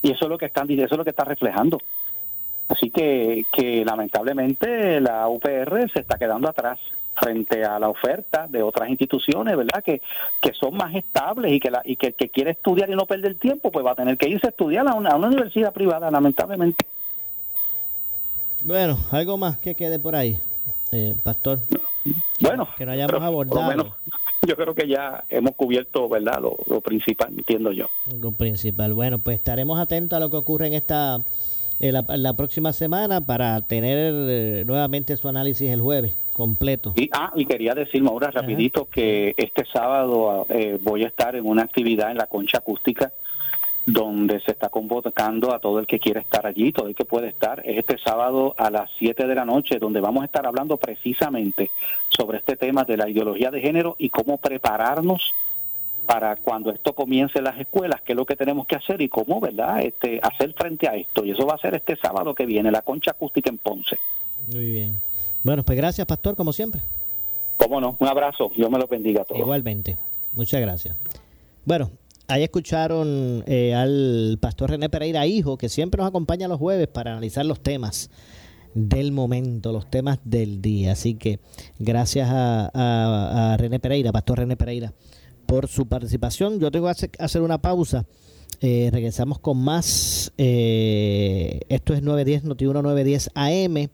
[0.07, 1.81] Y eso es lo que están eso es lo que está reflejando.
[2.69, 6.79] Así que, que lamentablemente la UPR se está quedando atrás
[7.15, 9.83] frente a la oferta de otras instituciones, ¿verdad?
[9.83, 10.01] Que,
[10.41, 13.05] que son más estables y que, la, y que el que quiere estudiar y no
[13.07, 15.73] perder tiempo, pues va a tener que irse a estudiar a una, a una universidad
[15.73, 16.87] privada, lamentablemente.
[18.63, 20.39] Bueno, algo más que quede por ahí,
[20.93, 21.59] eh, Pastor.
[22.39, 23.97] Bueno, que no hayamos abordado.
[24.49, 26.41] yo creo que ya hemos cubierto, ¿verdad?
[26.41, 27.89] Lo, lo principal, entiendo yo.
[28.21, 28.95] Lo principal.
[28.95, 31.23] Bueno, pues estaremos atentos a lo que ocurre en esta
[31.79, 36.95] eh, la, próxima semana para tener eh, nuevamente su análisis el jueves completo.
[36.97, 41.47] Y, ah, y quería decir, Maura, rapidito, que este sábado eh, voy a estar en
[41.47, 43.13] una actividad en la concha acústica
[43.87, 47.29] donde se está convocando a todo el que quiere estar allí, todo el que puede
[47.29, 47.63] estar.
[47.65, 51.71] Es este sábado a las 7 de la noche, donde vamos a estar hablando precisamente
[52.09, 55.33] sobre este tema de la ideología de género y cómo prepararnos
[56.05, 59.09] para cuando esto comience en las escuelas, qué es lo que tenemos que hacer y
[59.09, 59.81] cómo, ¿verdad?
[59.81, 61.25] Este, hacer frente a esto.
[61.25, 63.99] Y eso va a ser este sábado que viene, la concha acústica en Ponce.
[64.53, 65.01] Muy bien.
[65.43, 66.81] Bueno, pues gracias, Pastor, como siempre.
[67.57, 69.41] Cómo no, un abrazo, Dios me lo bendiga a todos.
[69.41, 69.97] Igualmente,
[70.33, 70.97] muchas gracias.
[71.65, 71.91] Bueno,
[72.29, 77.13] ahí escucharon eh, al pastor René Pereira, hijo, que siempre nos acompaña los jueves para
[77.13, 78.11] analizar los temas
[78.75, 80.93] del momento, los temas del día.
[80.93, 81.41] Así que
[81.79, 84.93] gracias a, René Pereira, Pastor René Pereira,
[85.47, 86.61] por su participación.
[86.61, 88.05] Yo tengo que hacer una pausa.
[88.61, 90.33] Eh, regresamos con más.
[90.39, 93.89] Eh, esto es 910, Noti 910 AM.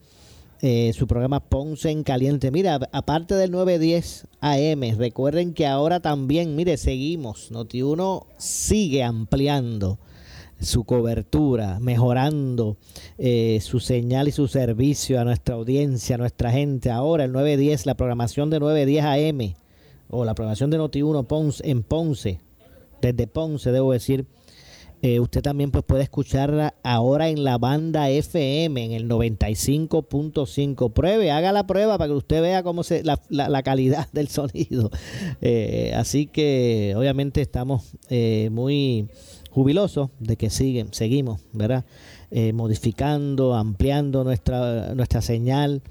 [0.65, 2.53] Eh, su programa Ponce en Caliente.
[2.53, 7.51] Mira, aparte del 910 AM, recuerden que ahora también, mire, seguimos.
[7.51, 9.99] Noti1 sigue ampliando
[10.61, 12.77] su cobertura, mejorando
[13.19, 16.93] eh, su señal y su servicio a nuestra audiencia, a nuestra gente.
[16.93, 19.55] Ahora el 910, la programación de 910 AM
[20.11, 22.39] o la programación de Noti1 Ponce, en Ponce,
[23.01, 24.27] desde Ponce debo decir,
[25.05, 30.93] eh, usted también pues, puede escucharla ahora en la banda FM, en el 95.5.
[30.93, 34.91] Pruebe, haga la prueba para que usted vea cómo se la, la, calidad del sonido.
[35.45, 39.09] Eh, así que obviamente estamos eh, muy
[39.51, 41.85] jubilosos de que siguen, seguimos, ¿verdad?
[42.55, 45.83] modificando, ampliando nuestra, nuestra señal.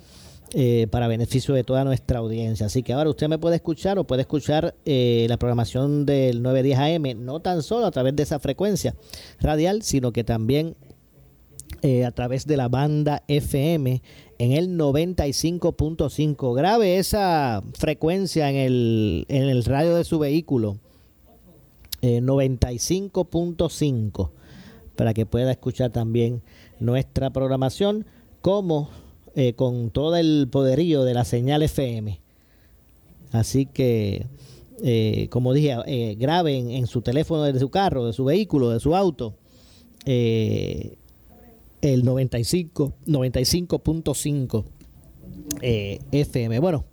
[0.53, 2.65] Eh, para beneficio de toda nuestra audiencia.
[2.65, 6.77] Así que ahora usted me puede escuchar o puede escuchar eh, la programación del 910
[6.77, 8.93] AM, no tan solo a través de esa frecuencia
[9.39, 10.75] radial, sino que también
[11.83, 14.01] eh, a través de la banda FM
[14.39, 16.53] en el 95.5.
[16.53, 20.79] Grabe esa frecuencia en el, en el radio de su vehículo.
[22.01, 24.31] 95.5
[24.95, 26.41] para que pueda escuchar también
[26.79, 28.07] nuestra programación
[28.41, 28.89] como
[29.35, 32.19] eh, con todo el poderío de la señal FM.
[33.31, 34.27] Así que,
[34.83, 38.81] eh, como dije, eh, graben en su teléfono de su carro, de su vehículo, de
[38.81, 39.35] su auto,
[40.05, 40.97] el
[41.81, 44.65] 95, 95.5
[45.61, 46.59] FM.
[46.59, 46.85] Bueno,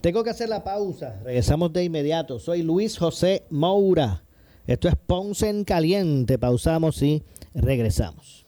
[0.00, 1.20] tengo que hacer la pausa.
[1.24, 2.40] Regresamos de inmediato.
[2.40, 4.24] Soy Luis José Moura.
[4.66, 6.38] Esto es Ponce en Caliente.
[6.38, 7.22] Pausamos y
[7.54, 8.43] regresamos.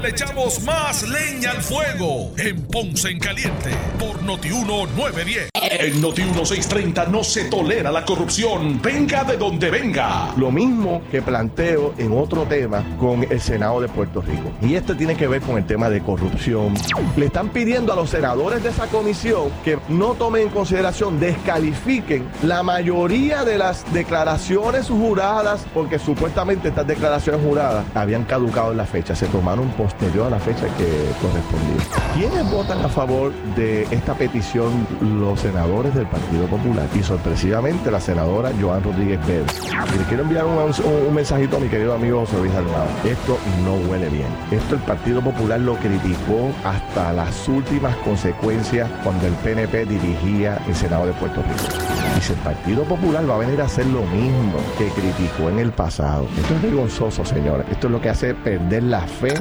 [0.00, 5.50] Le echamos más leña al fuego en Ponce en Caliente por Notiuno 910.
[5.54, 10.32] En Notiuno 630 no se tolera la corrupción, venga de donde venga.
[10.36, 14.52] Lo mismo que planteo en otro tema con el Senado de Puerto Rico.
[14.62, 16.74] Y esto tiene que ver con el tema de corrupción.
[17.16, 22.28] Le están pidiendo a los senadores de esa comisión que no tomen en consideración, descalifiquen
[22.44, 28.86] la mayoría de las declaraciones juradas, porque supuestamente estas declaraciones juradas habían caducado en la
[28.86, 29.16] fecha.
[29.16, 30.86] Se tomaron posterior a la fecha que
[31.22, 31.82] correspondía.
[32.14, 34.86] ¿Quiénes votan a favor de esta petición?
[35.00, 39.46] Los senadores del Partido Popular y sorpresivamente la senadora Joan Rodríguez Pérez.
[39.94, 42.86] Y le quiero enviar un, mensajito a mi querido amigo José Luis Almado.
[43.04, 44.28] Esto no huele bien.
[44.50, 50.74] Esto el Partido Popular lo criticó hasta las últimas consecuencias cuando el PNP dirigía el
[50.74, 51.78] Senado de Puerto Rico.
[52.18, 55.60] Y si el Partido Popular va a venir a hacer lo mismo que criticó en
[55.60, 56.26] el pasado.
[56.36, 57.66] Esto es vergonzoso, señores.
[57.70, 59.34] Esto es lo que hace perder la fe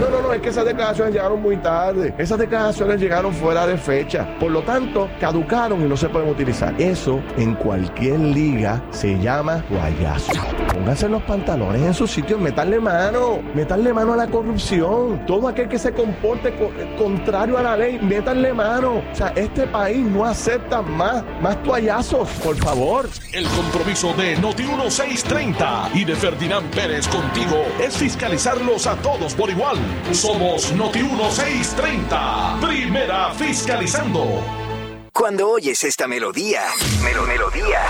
[0.00, 2.14] no, no, no, es que esas declaraciones llegaron muy tarde.
[2.18, 4.26] Esas declaraciones llegaron fuera de fecha.
[4.38, 6.74] Por lo tanto, caducaron y no se pueden utilizar.
[6.80, 10.32] Eso en cualquier liga se llama guayazo.
[10.72, 15.24] Pónganse los pantalones en su sitio, metanle mano, metanle mano a la corrupción.
[15.26, 16.54] Todo aquel que se comporte
[16.98, 19.02] contrario a la ley, métanle mano.
[19.12, 23.08] O sea, este país no acepta más, más toallazos, por favor.
[23.32, 29.50] El compromiso de Noti 1630 y de Ferdinand Pérez contigo es fiscalizarlos a todos por
[29.50, 29.76] igual.
[30.12, 34.42] Somos Noti 1630, primera fiscalizando.
[35.12, 36.62] Cuando oyes esta melodía,
[37.02, 37.80] melodía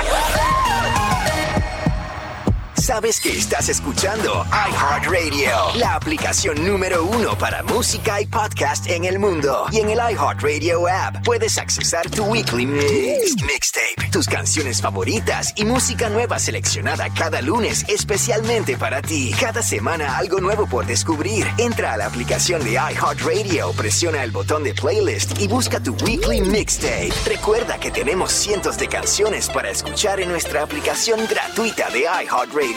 [2.84, 9.18] sabes que estás escuchando iHeartRadio, la aplicación número uno para música y podcast en el
[9.18, 9.64] mundo.
[9.72, 15.64] Y en el iHeartRadio app puedes accesar tu weekly mix, mixtape, tus canciones favoritas y
[15.64, 19.34] música nueva seleccionada cada lunes especialmente para ti.
[19.40, 21.46] Cada semana algo nuevo por descubrir.
[21.56, 26.42] Entra a la aplicación de iHeartRadio, presiona el botón de playlist y busca tu weekly
[26.42, 27.14] mixtape.
[27.24, 32.73] Recuerda que tenemos cientos de canciones para escuchar en nuestra aplicación gratuita de iHeartRadio.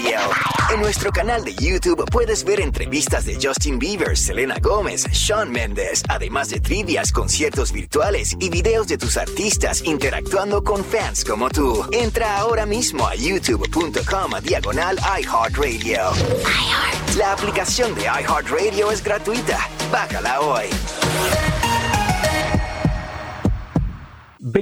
[0.73, 6.03] En nuestro canal de YouTube puedes ver entrevistas de Justin Bieber, Selena Gómez, Sean Mendes,
[6.09, 11.87] además de trivias, conciertos virtuales y videos de tus artistas interactuando con fans como tú.
[11.91, 16.11] Entra ahora mismo a youtube.com diagonal iHeartRadio.
[17.17, 19.69] La aplicación de iHeartRadio es gratuita.
[19.91, 20.69] Bájala hoy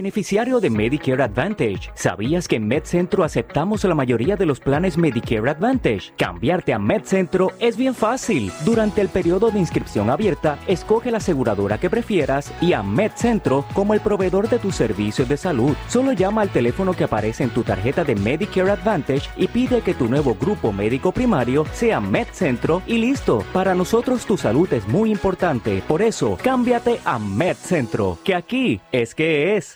[0.06, 1.90] beneficiario de Medicare Advantage.
[1.96, 6.14] ¿Sabías que en MedCentro aceptamos la mayoría de los planes Medicare Advantage?
[6.16, 8.52] Cambiarte a MedCentro es bien fácil.
[8.64, 13.96] Durante el periodo de inscripción abierta, escoge la aseguradora que prefieras y a MedCentro como
[13.96, 15.76] el proveedor de tus servicios de salud.
[15.88, 19.96] Solo llama al teléfono que aparece en tu tarjeta de Medicare Advantage y pide que
[19.96, 23.44] tu nuevo grupo médico primario sea MedCentro y listo.
[23.54, 25.82] Para nosotros tu salud es muy importante.
[25.88, 29.76] Por eso, cámbiate a MedCentro, que aquí es que es.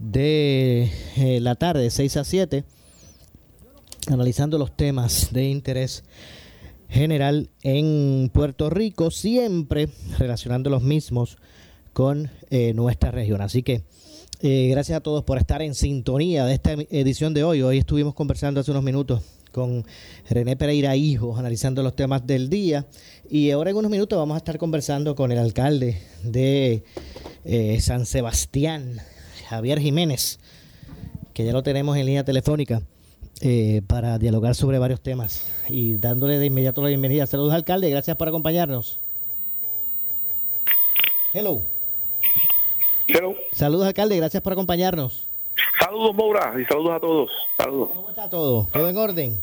[0.00, 2.64] de eh, la tarde, de 6 a 7,
[4.08, 6.04] analizando los temas de interés
[6.88, 11.36] general en Puerto Rico, siempre relacionando los mismos
[11.92, 13.42] con eh, nuestra región.
[13.42, 13.82] Así que
[14.40, 17.60] eh, gracias a todos por estar en sintonía de esta edición de hoy.
[17.60, 19.22] Hoy estuvimos conversando hace unos minutos
[19.52, 19.84] con
[20.30, 22.86] René Pereira Hijo, analizando los temas del día.
[23.28, 26.84] Y ahora en unos minutos vamos a estar conversando con el alcalde de
[27.80, 29.00] San Sebastián,
[29.48, 30.38] Javier Jiménez,
[31.34, 32.82] que ya lo tenemos en línea telefónica
[33.40, 37.26] eh, para dialogar sobre varios temas y dándole de inmediato la bienvenida.
[37.26, 39.00] Saludos, alcalde, gracias por acompañarnos.
[41.32, 41.62] Hello.
[43.08, 43.34] Hello.
[43.52, 45.26] Saludos, alcalde, gracias por acompañarnos.
[45.78, 47.30] Saludos, Moura, y saludos a todos.
[47.56, 47.90] Saludos.
[47.94, 48.68] ¿Cómo está todo?
[48.72, 49.40] ¿Todo en orden?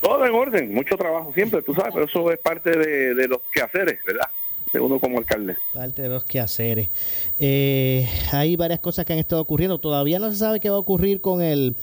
[0.00, 3.38] Todo en orden, mucho trabajo siempre, tú sabes, pero eso es parte de, de los
[3.50, 4.28] quehaceres, ¿verdad?
[4.74, 5.56] De uno como alcalde.
[5.72, 6.90] Parte de los quehaceres.
[7.38, 9.78] Eh, hay varias cosas que han estado ocurriendo.
[9.78, 11.76] Todavía no se sabe qué va a ocurrir con el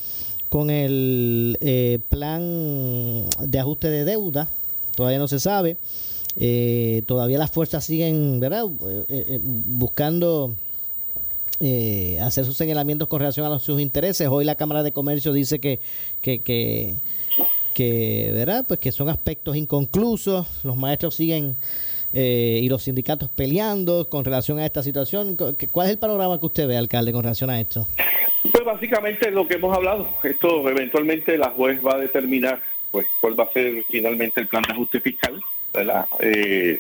[0.50, 4.50] con el eh, plan de ajuste de deuda.
[4.94, 5.78] Todavía no se sabe.
[6.36, 8.66] Eh, todavía las fuerzas siguen, ¿verdad?
[9.08, 10.54] Eh, buscando
[11.62, 14.28] eh, hacer sus señalamientos con relación a sus intereses.
[14.28, 15.80] Hoy la Cámara de Comercio dice que,
[16.20, 16.98] que, que,
[17.74, 18.66] que, ¿verdad?
[18.68, 20.46] Pues que son aspectos inconclusos.
[20.66, 21.56] Los maestros siguen
[22.14, 25.36] eh, y los sindicatos peleando con relación a esta situación.
[25.36, 27.88] ¿Cu- ¿Cuál es el panorama que usted ve, alcalde, con relación a esto?
[28.52, 32.60] Pues básicamente lo que hemos hablado, esto eventualmente la juez va a determinar
[32.92, 35.40] pues cuál va a ser finalmente el plan de ajuste fiscal,
[35.74, 36.06] ¿verdad?
[36.20, 36.80] Eh,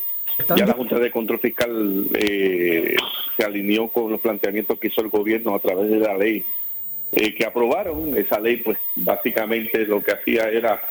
[0.57, 2.95] ya la Junta de Control Fiscal eh,
[3.37, 6.43] se alineó con los planteamientos que hizo el gobierno a través de la ley
[7.13, 8.17] eh, que aprobaron.
[8.17, 10.81] Esa ley pues básicamente lo que hacía era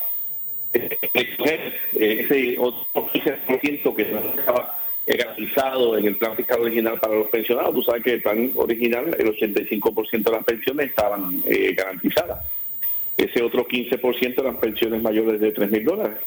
[0.73, 7.75] ese otro 15% que estaba garantizado en el plan fiscal original para los pensionados.
[7.75, 12.45] Tú sabes que el plan original, el 85% de las pensiones estaban eh, garantizadas.
[13.17, 16.19] Ese otro 15% eran pensiones mayores de 3 mil dólares.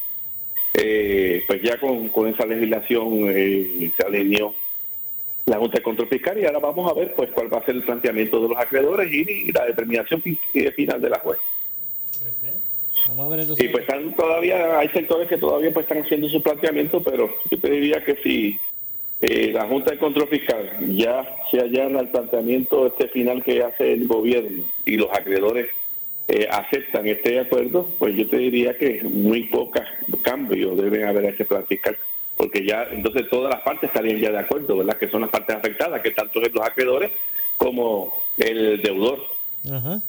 [0.76, 4.54] Eh, pues ya con, con esa legislación eh, se alineó
[5.46, 7.76] la Junta de Control Fiscal y ahora vamos a ver pues cuál va a ser
[7.76, 10.40] el planteamiento de los acreedores y, y la determinación fi-
[10.76, 11.40] final de la juez.
[13.08, 13.66] Vamos a ver entonces.
[13.66, 17.60] Y pues están todavía, hay sectores que todavía pues están haciendo su planteamiento, pero yo
[17.60, 18.60] te diría que si
[19.22, 23.94] eh, la Junta de Control Fiscal ya se allana el planteamiento este final que hace
[23.94, 25.68] el gobierno y los acreedores
[26.28, 29.84] eh, aceptan este acuerdo, pues yo te diría que muy pocos
[30.22, 31.98] cambios deben haber a ese plan fiscal,
[32.38, 34.98] porque ya entonces todas las partes estarían ya de acuerdo, ¿verdad?
[34.98, 37.12] Que son las partes afectadas, que tanto es los acreedores
[37.58, 39.20] como el deudor.
[39.72, 40.02] Ajá.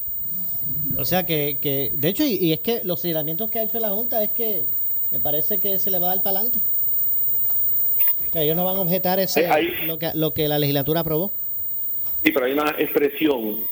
[0.97, 3.81] O sea que, que de hecho, y, y es que los señalamientos que ha hecho
[3.81, 4.65] la Junta es que
[5.11, 6.61] me parece que se le va a dar para adelante.
[8.33, 9.49] Que ellos no van a objetar ese,
[9.87, 11.33] lo, que, lo que la legislatura aprobó.
[12.25, 13.65] Sí, pero hay una expresión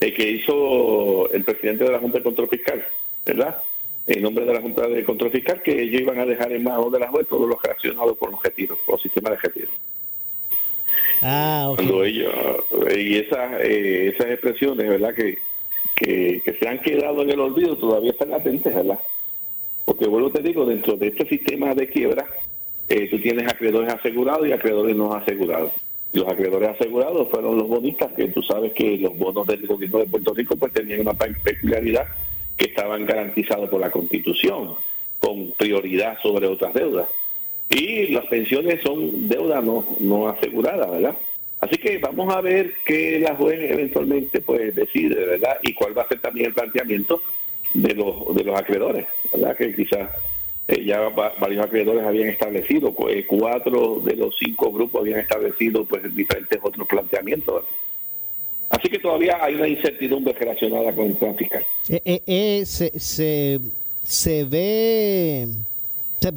[0.00, 2.84] eh, que hizo el presidente de la Junta de Control Fiscal,
[3.24, 3.62] ¿verdad?
[4.08, 6.90] En nombre de la Junta de Control Fiscal, que ellos iban a dejar en manos
[6.90, 9.70] de la juez todos los relacionados con los retiros, con los sistemas de retiro.
[11.22, 11.76] Ah, ok.
[11.76, 12.34] Cuando ellos,
[12.96, 15.14] y esas, eh, esas expresiones, ¿verdad?
[15.14, 15.38] Que,
[16.02, 18.98] que, se han quedado en el olvido todavía están latentes, ¿verdad?
[19.84, 22.26] Porque vuelvo te digo, dentro de este sistema de quiebra,
[22.88, 25.72] eh, tú tienes acreedores asegurados y acreedores no asegurados.
[26.12, 30.06] Los acreedores asegurados fueron los bonistas, que tú sabes que los bonos del gobierno de
[30.06, 32.06] Puerto Rico pues tenían una pe- peculiaridad
[32.56, 34.74] que estaban garantizados por la Constitución,
[35.20, 37.08] con prioridad sobre otras deudas.
[37.70, 41.16] Y las pensiones son deuda no, no asegurada, ¿verdad?
[41.72, 45.56] Así que vamos a ver qué la juez eventualmente pues decide, ¿verdad?
[45.62, 47.22] Y cuál va a ser también el planteamiento
[47.72, 49.56] de los de los acreedores, ¿verdad?
[49.56, 50.10] Que quizás
[50.68, 55.86] eh, ya va- varios acreedores habían establecido, eh, cuatro de los cinco grupos habían establecido
[55.86, 57.64] pues diferentes otros planteamientos.
[58.68, 61.64] Así que todavía hay una incertidumbre relacionada con el plan fiscal.
[61.88, 63.60] Eh, se, se,
[64.04, 65.46] se ve,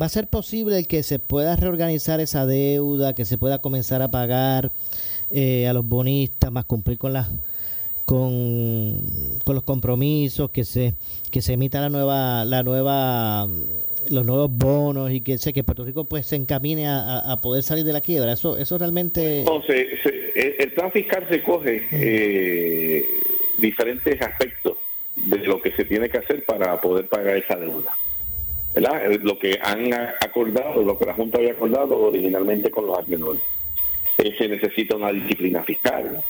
[0.01, 4.09] va a ser posible que se pueda reorganizar esa deuda, que se pueda comenzar a
[4.11, 4.71] pagar
[5.37, 7.27] eh, a los bonistas, más cumplir con las
[8.05, 9.01] con,
[9.43, 10.93] con los compromisos, que se
[11.31, 13.47] que se emita la nueva la nueva
[14.09, 17.63] los nuevos bonos y que se que Puerto Rico pues se encamine a, a- poder
[17.63, 18.31] salir de la quiebra.
[18.33, 23.05] Eso eso realmente Entonces, se- el- el plan fiscal se coge eh,
[23.57, 24.77] diferentes aspectos
[25.15, 27.91] de lo que se tiene que hacer para poder pagar esa deuda.
[28.75, 29.11] ¿Verdad?
[29.11, 33.41] Eh, Lo que han acordado, lo que la Junta había acordado originalmente con los acreedores.
[34.17, 36.23] Eh, se necesita una disciplina fiscal.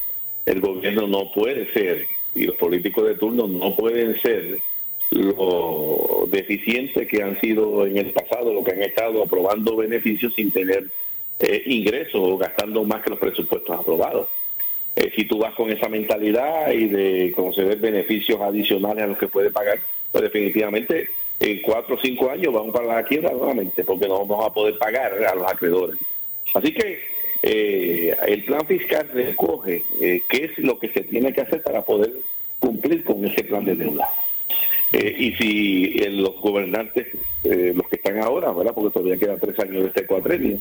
[0.46, 4.60] El gobierno no puede ser, y los políticos de turno no pueden ser
[5.12, 10.52] lo deficientes que han sido en el pasado, lo que han estado aprobando beneficios sin
[10.52, 10.90] tener
[11.40, 14.28] eh, ingresos o gastando más que los presupuestos aprobados.
[14.96, 19.28] Eh, si tú vas con esa mentalidad y de conceder beneficios adicionales a los que
[19.28, 19.80] puede pagar,
[20.12, 21.10] pues definitivamente
[21.40, 24.78] en cuatro o cinco años vamos para la quiebra nuevamente porque no vamos a poder
[24.78, 26.00] pagar a los acreedores.
[26.54, 31.42] Así que eh, el plan fiscal recoge eh, qué es lo que se tiene que
[31.42, 32.12] hacer para poder
[32.60, 34.10] cumplir con ese plan de deuda.
[34.94, 37.08] Eh, y si eh, los gobernantes,
[37.44, 38.74] los que están ahora, ¿verdad?
[38.74, 40.60] porque todavía quedan tres años de este cuatrenio,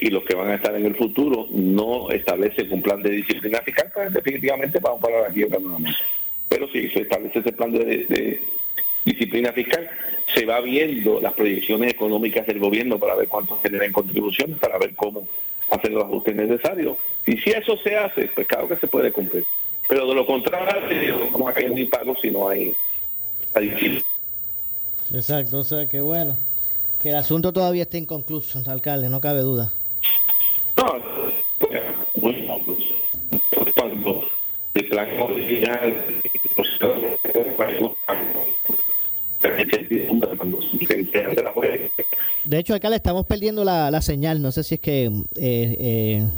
[0.00, 3.60] y los que van a estar en el futuro no establecen un plan de disciplina
[3.60, 6.00] fiscal, pues definitivamente vamos para la quiebra nuevamente.
[6.48, 8.40] Pero si se establece ese plan de, de
[9.04, 9.88] disciplina fiscal,
[10.34, 14.94] se va viendo las proyecciones económicas del gobierno para ver cuánto generan contribuciones, para ver
[14.96, 15.28] cómo
[15.70, 16.96] hacer los ajustes necesarios.
[17.26, 19.44] Y si eso se hace, pues claro que se puede cumplir.
[19.88, 22.74] Pero de lo contrario, vamos a caer ni pago si no hay
[23.54, 24.02] adición.
[25.12, 26.38] Exacto, o sea que bueno,
[27.02, 29.72] que el asunto todavía está inconcluso, alcalde, no cabe duda.
[30.76, 30.94] No,
[32.16, 32.94] muy inconcluso.
[33.74, 34.24] Cuando
[34.74, 36.22] el plan original,
[42.50, 44.42] de hecho, acá le estamos perdiendo la, señal.
[44.42, 45.04] No sé si es que.
[45.04, 46.28] Eh, eh,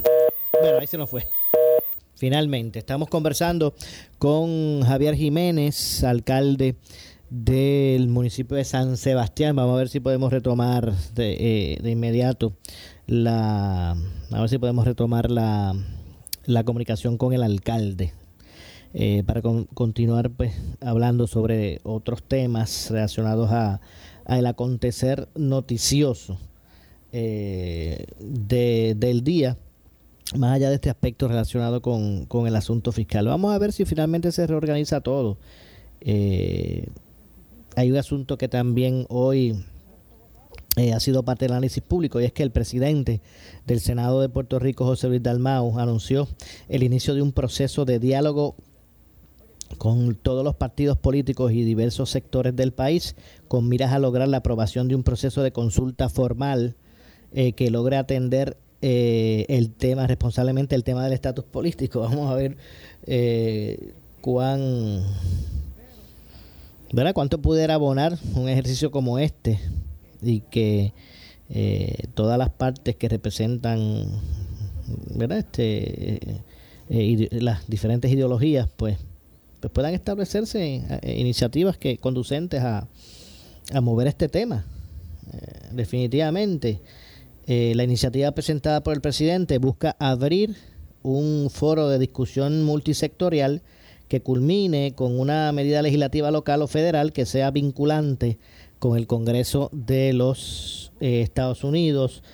[0.61, 1.27] bueno, ahí se nos fue.
[2.17, 3.75] Finalmente, estamos conversando
[4.19, 6.77] con Javier Jiménez, alcalde
[7.31, 9.57] del municipio de San Sebastián.
[9.57, 12.53] Vamos a ver si podemos retomar de, eh, inmediato
[13.07, 13.93] la.
[14.33, 15.75] A ver si podemos retomar la,
[16.45, 18.13] la comunicación con el alcalde
[19.25, 20.53] para continuar pues,
[20.83, 23.81] hablando sobre otros temas relacionados a,
[24.27, 26.39] el acontecer noticioso
[27.13, 29.57] eh, del día,
[30.37, 33.27] más allá de este aspecto relacionado con, el asunto fiscal.
[33.27, 35.39] Vamos a ver si finalmente se reorganiza todo.
[36.01, 36.89] Eh,
[37.77, 39.65] hay un asunto que también hoy
[40.95, 43.21] ha sido parte del análisis público y es que el presidente
[43.67, 46.29] del Senado de Puerto Rico, José Luis Dalmau, anunció
[46.69, 48.57] el inicio de un proceso de diálogo
[49.79, 53.17] con todos los partidos políticos y diversos sectores del país,
[53.49, 56.77] con miras a lograr la aprobación de un proceso de consulta formal
[57.33, 62.01] eh, que logre atender eh, el tema, responsablemente el tema del estatus político.
[62.03, 62.57] Vamos a ver
[63.07, 65.03] eh, cuán,
[66.93, 67.15] ¿verdad?
[67.15, 69.59] cuánto pudiera abonar un ejercicio como este
[70.21, 70.93] y que
[72.15, 74.07] todas las partes que representan
[75.15, 75.39] ¿verdad?
[75.39, 76.41] Este,
[77.31, 78.97] las diferentes ideologías, pues
[79.63, 82.89] pues puedan establecerse eh, iniciativas que conducentes a,
[83.81, 84.67] mover este tema.
[85.33, 86.81] Eh, definitivamente,
[87.47, 90.57] eh, la iniciativa presentada por el presidente busca abrir
[91.05, 93.63] un foro de discusión multisectorial
[94.09, 98.39] que culmine con una medida legislativa local o federal que sea vinculante
[98.81, 102.25] con el Congreso de los Estados Unidos,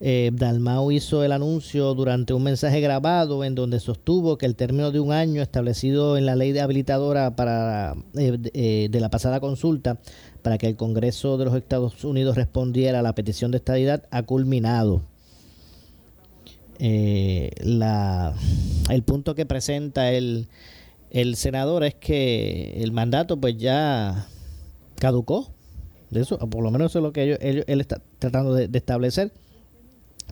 [0.00, 4.92] eh, Dalmau hizo el anuncio durante un mensaje grabado en donde sostuvo que el término
[4.92, 9.40] de un año establecido en la ley de habilitadora para, eh, eh, de la pasada
[9.40, 9.98] consulta
[10.42, 14.22] para que el Congreso de los Estados Unidos respondiera a la petición de estadidad ha
[14.22, 15.02] culminado.
[16.78, 18.34] la,
[18.90, 20.46] el punto que presenta el,
[21.10, 24.28] el senador es que el mandato pues ya
[25.00, 25.50] caducó.
[26.10, 29.32] De eso, por lo menos eso es lo que él está tratando de establecer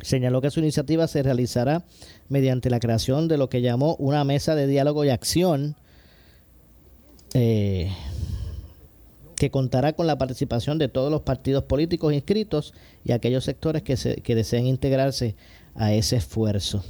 [0.02, 1.84] Señaló que su iniciativa se realizará
[2.28, 5.76] mediante la creación de lo que llamó una mesa de diálogo y acción
[7.34, 7.90] eh,
[9.36, 12.72] que contará con la participación de todos los partidos políticos inscritos
[13.04, 15.34] y aquellos sectores que, se, que deseen integrarse
[15.74, 16.84] a ese esfuerzo.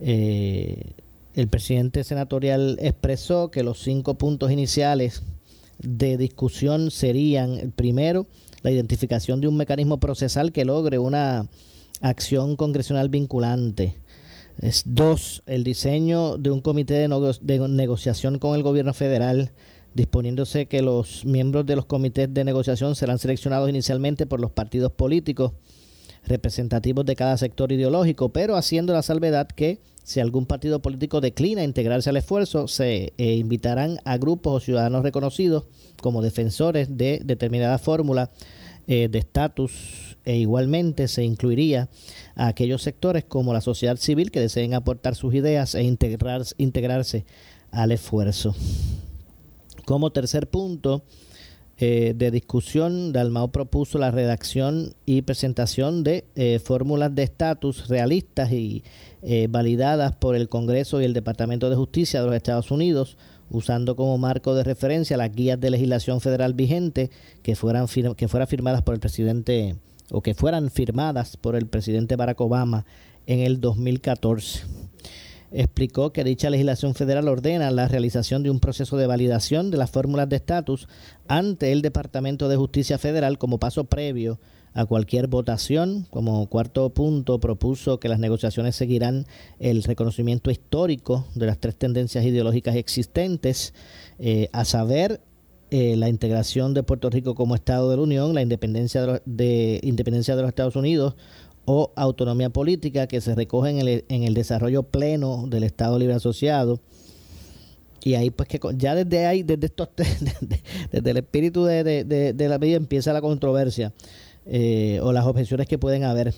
[0.00, 0.92] Eh,
[1.34, 5.22] el presidente senatorial expresó que los cinco puntos iniciales
[5.78, 8.26] de discusión serían, primero,
[8.62, 11.48] la identificación de un mecanismo procesal que logre una
[12.02, 13.96] acción congresional vinculante.
[14.60, 19.52] Es dos, el diseño de un comité de, negociación con el gobierno federal,
[19.94, 24.92] disponiéndose que los miembros de los comités de negociación serán seleccionados inicialmente por los partidos
[24.92, 25.52] políticos
[26.26, 31.62] representativos de cada sector ideológico, pero haciendo la salvedad que si algún partido político declina
[31.62, 35.64] integrarse al esfuerzo, se eh, invitarán a grupos o ciudadanos reconocidos
[36.00, 38.30] como defensores de determinada fórmula
[38.88, 41.88] eh, de estatus e igualmente se incluiría
[42.34, 47.24] a aquellos sectores como la sociedad civil que deseen aportar sus ideas e integrar, integrarse
[47.70, 48.54] al esfuerzo.
[49.84, 51.04] Como tercer punto
[51.78, 58.50] eh, de discusión, Dalmao propuso la redacción y presentación de eh, fórmulas de estatus realistas
[58.52, 58.82] y
[59.48, 63.16] validadas por el Congreso y el Departamento de Justicia de los Estados Unidos
[63.52, 67.10] usando como marco de referencia las guías de legislación federal vigente
[67.42, 67.86] que fueran
[68.16, 69.76] que fueran firmadas por el presidente
[70.10, 72.84] o que fueran firmadas por el presidente Barack Obama
[73.26, 74.81] en el 2014.
[75.52, 79.90] Explicó que dicha legislación federal ordena la realización de un proceso de validación de las
[79.90, 80.88] fórmulas de estatus
[81.28, 84.40] ante el Departamento de Justicia Federal como paso previo
[84.72, 86.06] a cualquier votación.
[86.10, 89.26] Como cuarto punto, propuso que las negociaciones seguirán
[89.58, 93.74] el reconocimiento histórico de las tres tendencias ideológicas existentes,
[94.18, 95.20] eh, a saber,
[95.70, 99.80] eh, la integración de Puerto Rico como Estado de la Unión, la independencia de, de,
[99.82, 101.14] independencia de los Estados Unidos
[101.64, 106.14] o autonomía política que se recoge en el, en el desarrollo pleno del Estado Libre
[106.14, 106.80] Asociado.
[108.04, 109.88] Y ahí, pues que ya desde ahí, desde estos,
[110.90, 113.92] desde, el espíritu de, de la medida empieza la controversia.
[114.44, 116.34] Eh, o las objeciones que pueden haber.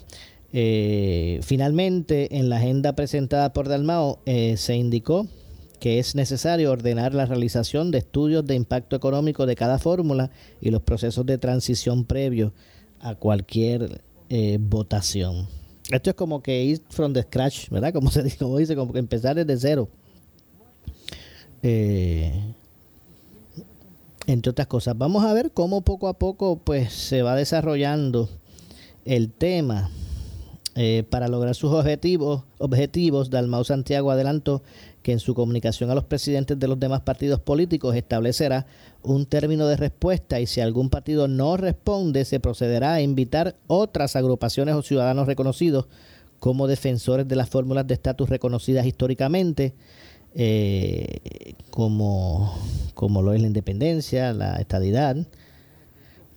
[0.53, 5.27] Eh, finalmente, en la agenda presentada por Dalmao eh, se indicó
[5.81, 10.71] que es necesario ordenar la realización de estudios de impacto económico de cada fórmula y
[10.71, 12.53] los procesos de transición previos
[13.01, 15.47] a cualquier eh, votación.
[15.91, 17.93] Esto es como que ir from the scratch, ¿verdad?
[17.93, 19.89] Como se dice, como dice, como que empezar desde cero.
[21.63, 22.55] Eh,
[24.27, 28.31] entre otras cosas, vamos a ver cómo poco a poco pues se va desarrollando
[29.05, 29.91] el tema
[30.75, 32.43] eh, para lograr sus objetivos.
[32.59, 34.63] Objetivos, Dalmau Santiago adelantó
[35.05, 38.67] que en su comunicación a los presidentes de los demás partidos políticos establecerá
[39.03, 44.17] un término de respuesta y si algún partido no responde se procederá a invitar otras
[44.17, 45.89] agrupaciones o ciudadanos reconocidos
[46.41, 49.75] como defensores de las fórmulas de estatus reconocidas históricamente,
[50.35, 52.59] eh, como,
[52.95, 55.17] como lo es la independencia, la estadidad,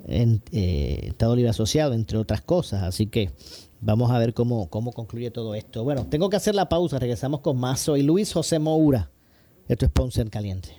[0.07, 2.84] en, eh, Estado Libre Asociado, entre otras cosas.
[2.84, 3.32] Así que
[3.80, 5.84] Vamos a ver cómo, cómo concluye todo esto.
[5.84, 6.99] Bueno, tengo que hacer la pausa.
[6.99, 7.80] Regresamos con más.
[7.80, 9.11] Soy Luis José Moura.
[9.67, 10.69] Esto es Ponce en Caliente.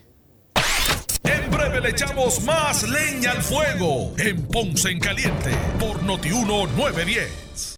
[1.22, 7.77] En breve le echamos más leña al fuego en Ponce en Caliente por Notiuno 910.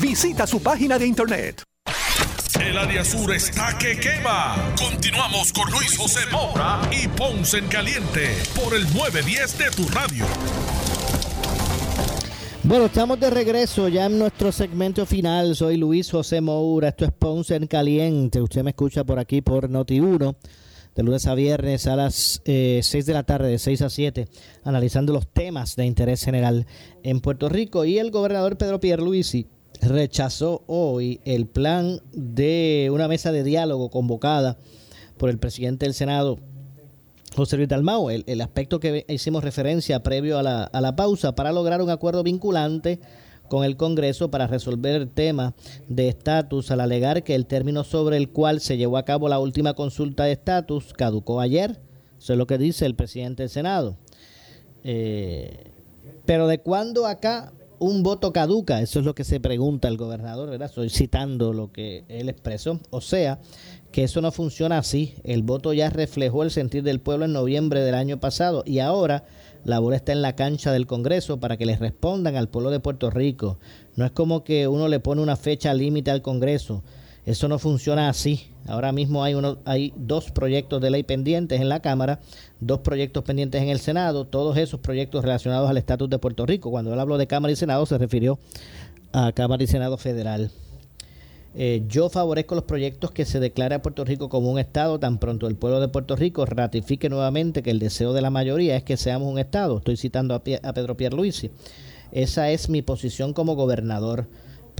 [0.00, 1.62] Visita su página de internet.
[2.60, 4.72] El área sur está que quema.
[4.78, 10.24] Continuamos con Luis José Moura y Ponce en Caliente por el 910 de tu radio.
[12.62, 15.56] Bueno, estamos de regreso ya en nuestro segmento final.
[15.56, 16.88] Soy Luis José Moura.
[16.88, 18.40] Esto es Ponce en Caliente.
[18.40, 20.36] Usted me escucha por aquí por Noti1
[20.94, 24.28] de lunes a viernes a las eh, 6 de la tarde, de 6 a 7,
[24.62, 26.66] analizando los temas de interés general
[27.02, 27.84] en Puerto Rico.
[27.84, 29.46] Y el gobernador Pedro Pierluisi
[29.82, 34.56] rechazó hoy el plan de una mesa de diálogo convocada
[35.18, 36.38] por el presidente del Senado,
[37.34, 41.34] José Luis Dalmau, el, el aspecto que hicimos referencia previo a la, a la pausa
[41.34, 43.00] para lograr un acuerdo vinculante
[43.48, 45.54] con el Congreso para resolver el tema
[45.88, 49.38] de estatus al alegar que el término sobre el cual se llevó a cabo la
[49.38, 51.78] última consulta de estatus caducó ayer.
[52.18, 53.96] Eso es lo que dice el presidente del Senado.
[54.84, 55.70] Eh,
[56.24, 57.52] pero de cuándo acá
[57.82, 60.68] un voto caduca, eso es lo que se pregunta el gobernador, ¿verdad?
[60.68, 62.78] Estoy citando lo que él expresó.
[62.90, 63.40] O sea,
[63.90, 65.14] que eso no funciona así.
[65.24, 69.24] El voto ya reflejó el sentir del pueblo en noviembre del año pasado y ahora
[69.64, 72.80] la bola está en la cancha del Congreso para que les respondan al pueblo de
[72.80, 73.58] Puerto Rico.
[73.96, 76.84] No es como que uno le pone una fecha límite al Congreso.
[77.24, 78.48] Eso no funciona así.
[78.66, 82.20] Ahora mismo hay, uno, hay dos proyectos de ley pendientes en la Cámara,
[82.60, 86.70] dos proyectos pendientes en el Senado, todos esos proyectos relacionados al estatus de Puerto Rico.
[86.70, 88.38] Cuando él habló de Cámara y Senado se refirió
[89.12, 90.50] a Cámara y Senado Federal.
[91.54, 95.18] Eh, yo favorezco los proyectos que se declara a Puerto Rico como un Estado tan
[95.18, 98.84] pronto el pueblo de Puerto Rico ratifique nuevamente que el deseo de la mayoría es
[98.84, 99.78] que seamos un Estado.
[99.78, 101.50] Estoy citando a, a Pedro Pierluisi.
[102.10, 104.26] Esa es mi posición como gobernador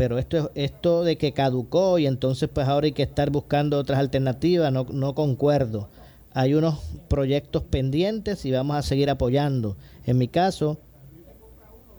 [0.03, 4.01] pero esto esto de que caducó y entonces pues ahora hay que estar buscando otras
[4.01, 5.91] alternativas, no, no concuerdo.
[6.33, 9.77] Hay unos proyectos pendientes y vamos a seguir apoyando.
[10.05, 10.77] En mi caso,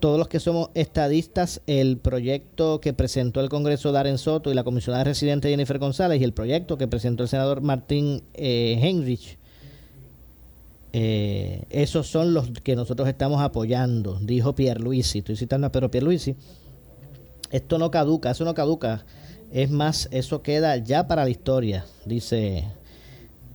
[0.00, 4.64] todos los que somos estadistas, el proyecto que presentó el Congreso Darren Soto y la
[4.64, 9.38] comisionada residente Jennifer González y el proyecto que presentó el senador Martín eh, Henrich,
[10.92, 15.20] eh, esos son los que nosotros estamos apoyando, dijo Pierluisi.
[15.20, 16.36] Estoy citando a Pedro Pierluisi
[17.54, 19.06] esto no caduca, eso no caduca.
[19.52, 22.64] Es más, eso queda ya para la historia, dice,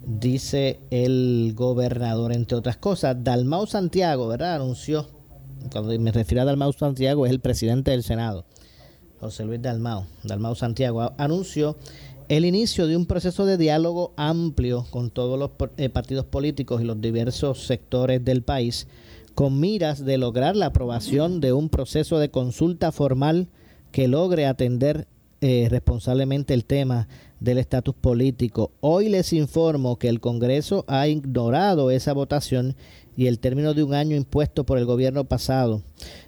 [0.06, 3.18] dice el gobernador, entre otras cosas.
[3.22, 4.56] Dalmau Santiago, ¿verdad?
[4.56, 5.10] Anunció,
[5.70, 8.46] cuando me refiero a Dalmau Santiago, es el presidente del Senado,
[9.20, 10.06] José Luis Dalmau.
[10.24, 11.76] Dalmau Santiago anunció
[12.30, 16.86] el inicio de un proceso de diálogo amplio con todos los eh, partidos políticos y
[16.86, 18.88] los diversos sectores del país,
[19.36, 23.50] con miras de lograr la aprobación de un proceso de consulta formal
[23.92, 25.08] que logre atender
[25.42, 27.08] eh, responsablemente el tema
[27.40, 28.72] del estatus político.
[28.82, 32.76] Hoy les informo que el Congreso ha ignorado esa votación
[33.16, 35.82] y el término de un año impuesto por el gobierno pasado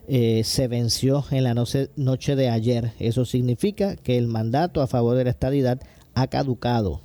[0.07, 2.93] eh, se venció en la noche de ayer.
[2.99, 5.81] Eso significa que el mandato a favor de la estadidad
[6.13, 7.01] ha caducado.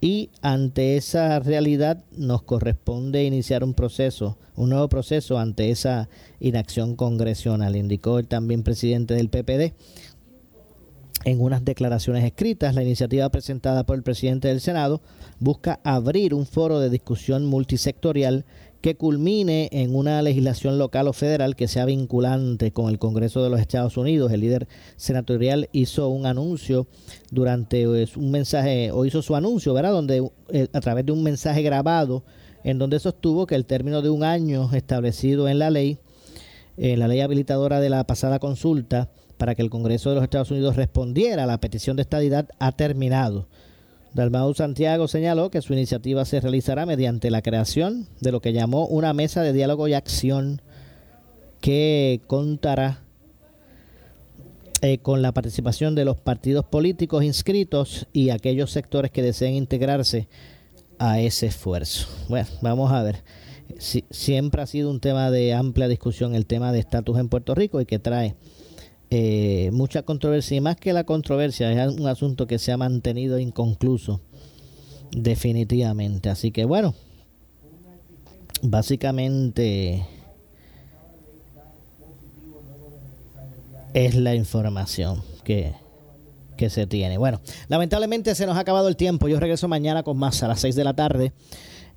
[0.00, 6.96] Y ante esa realidad nos corresponde iniciar un proceso, un nuevo proceso ante esa inacción
[6.96, 9.74] congresional, indicó el también presidente del PPD
[11.24, 15.02] en unas declaraciones escritas, la iniciativa presentada por el presidente del Senado
[15.38, 18.46] busca abrir un foro de discusión multisectorial
[18.80, 23.50] que culmine en una legislación local o federal que sea vinculante con el Congreso de
[23.50, 24.32] los Estados Unidos.
[24.32, 26.86] El líder senatorial hizo un anuncio
[27.30, 29.92] durante pues, un mensaje, o hizo su anuncio, ¿verdad?
[29.92, 32.24] Donde eh, a través de un mensaje grabado,
[32.64, 35.98] en donde sostuvo que el término de un año establecido en la ley,
[36.76, 40.50] en la ley habilitadora de la pasada consulta, para que el Congreso de los Estados
[40.50, 43.46] Unidos respondiera a la petición de estadidad ha terminado.
[44.14, 48.86] Dalmau Santiago señaló que su iniciativa se realizará mediante la creación de lo que llamó
[48.86, 50.62] una mesa de diálogo y acción
[51.60, 53.02] que contará
[54.82, 60.26] eh, con la participación de los partidos políticos inscritos y aquellos sectores que deseen integrarse
[60.98, 62.08] a ese esfuerzo.
[62.28, 63.22] Bueno, vamos a ver.
[63.78, 67.80] siempre ha sido un tema de amplia discusión el tema de estatus en Puerto Rico
[67.80, 68.34] y que trae
[69.12, 73.40] eh, mucha controversia y más que la controversia es un asunto que se ha mantenido
[73.40, 74.20] inconcluso
[75.10, 76.28] definitivamente.
[76.28, 76.94] Así que bueno
[78.62, 80.06] básicamente
[83.94, 85.72] es la información que,
[86.56, 87.18] que se tiene.
[87.18, 89.26] Bueno lamentablemente se nos ha acabado el tiempo.
[89.26, 91.32] Yo regreso mañana con más a las 6 de la tarde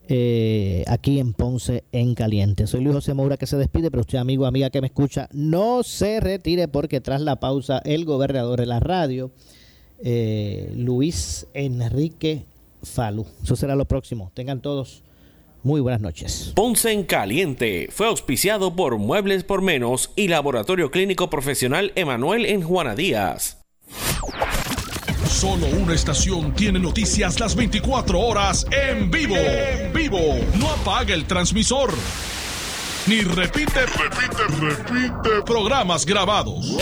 [0.09, 2.67] eh, aquí en Ponce en Caliente.
[2.67, 5.83] Soy Luis José Moura que se despide, pero usted amigo, amiga que me escucha, no
[5.83, 9.31] se retire porque tras la pausa el gobernador de la radio,
[10.03, 12.45] eh, Luis Enrique
[12.81, 13.25] Falú.
[13.43, 14.31] Eso será lo próximo.
[14.33, 15.03] Tengan todos
[15.63, 16.51] muy buenas noches.
[16.55, 22.61] Ponce en Caliente fue auspiciado por Muebles por Menos y Laboratorio Clínico Profesional Emanuel en
[22.61, 23.63] Juana Díaz.
[25.29, 29.35] Solo una estación tiene noticias las 24 horas en vivo.
[29.93, 30.19] Vivo.
[30.55, 31.93] No apaga el transmisor.
[33.05, 36.77] Ni repite, repite, repite programas grabados.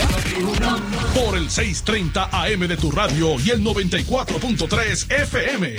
[1.14, 5.76] Por el 630 AM de tu radio y el 94.3 FM.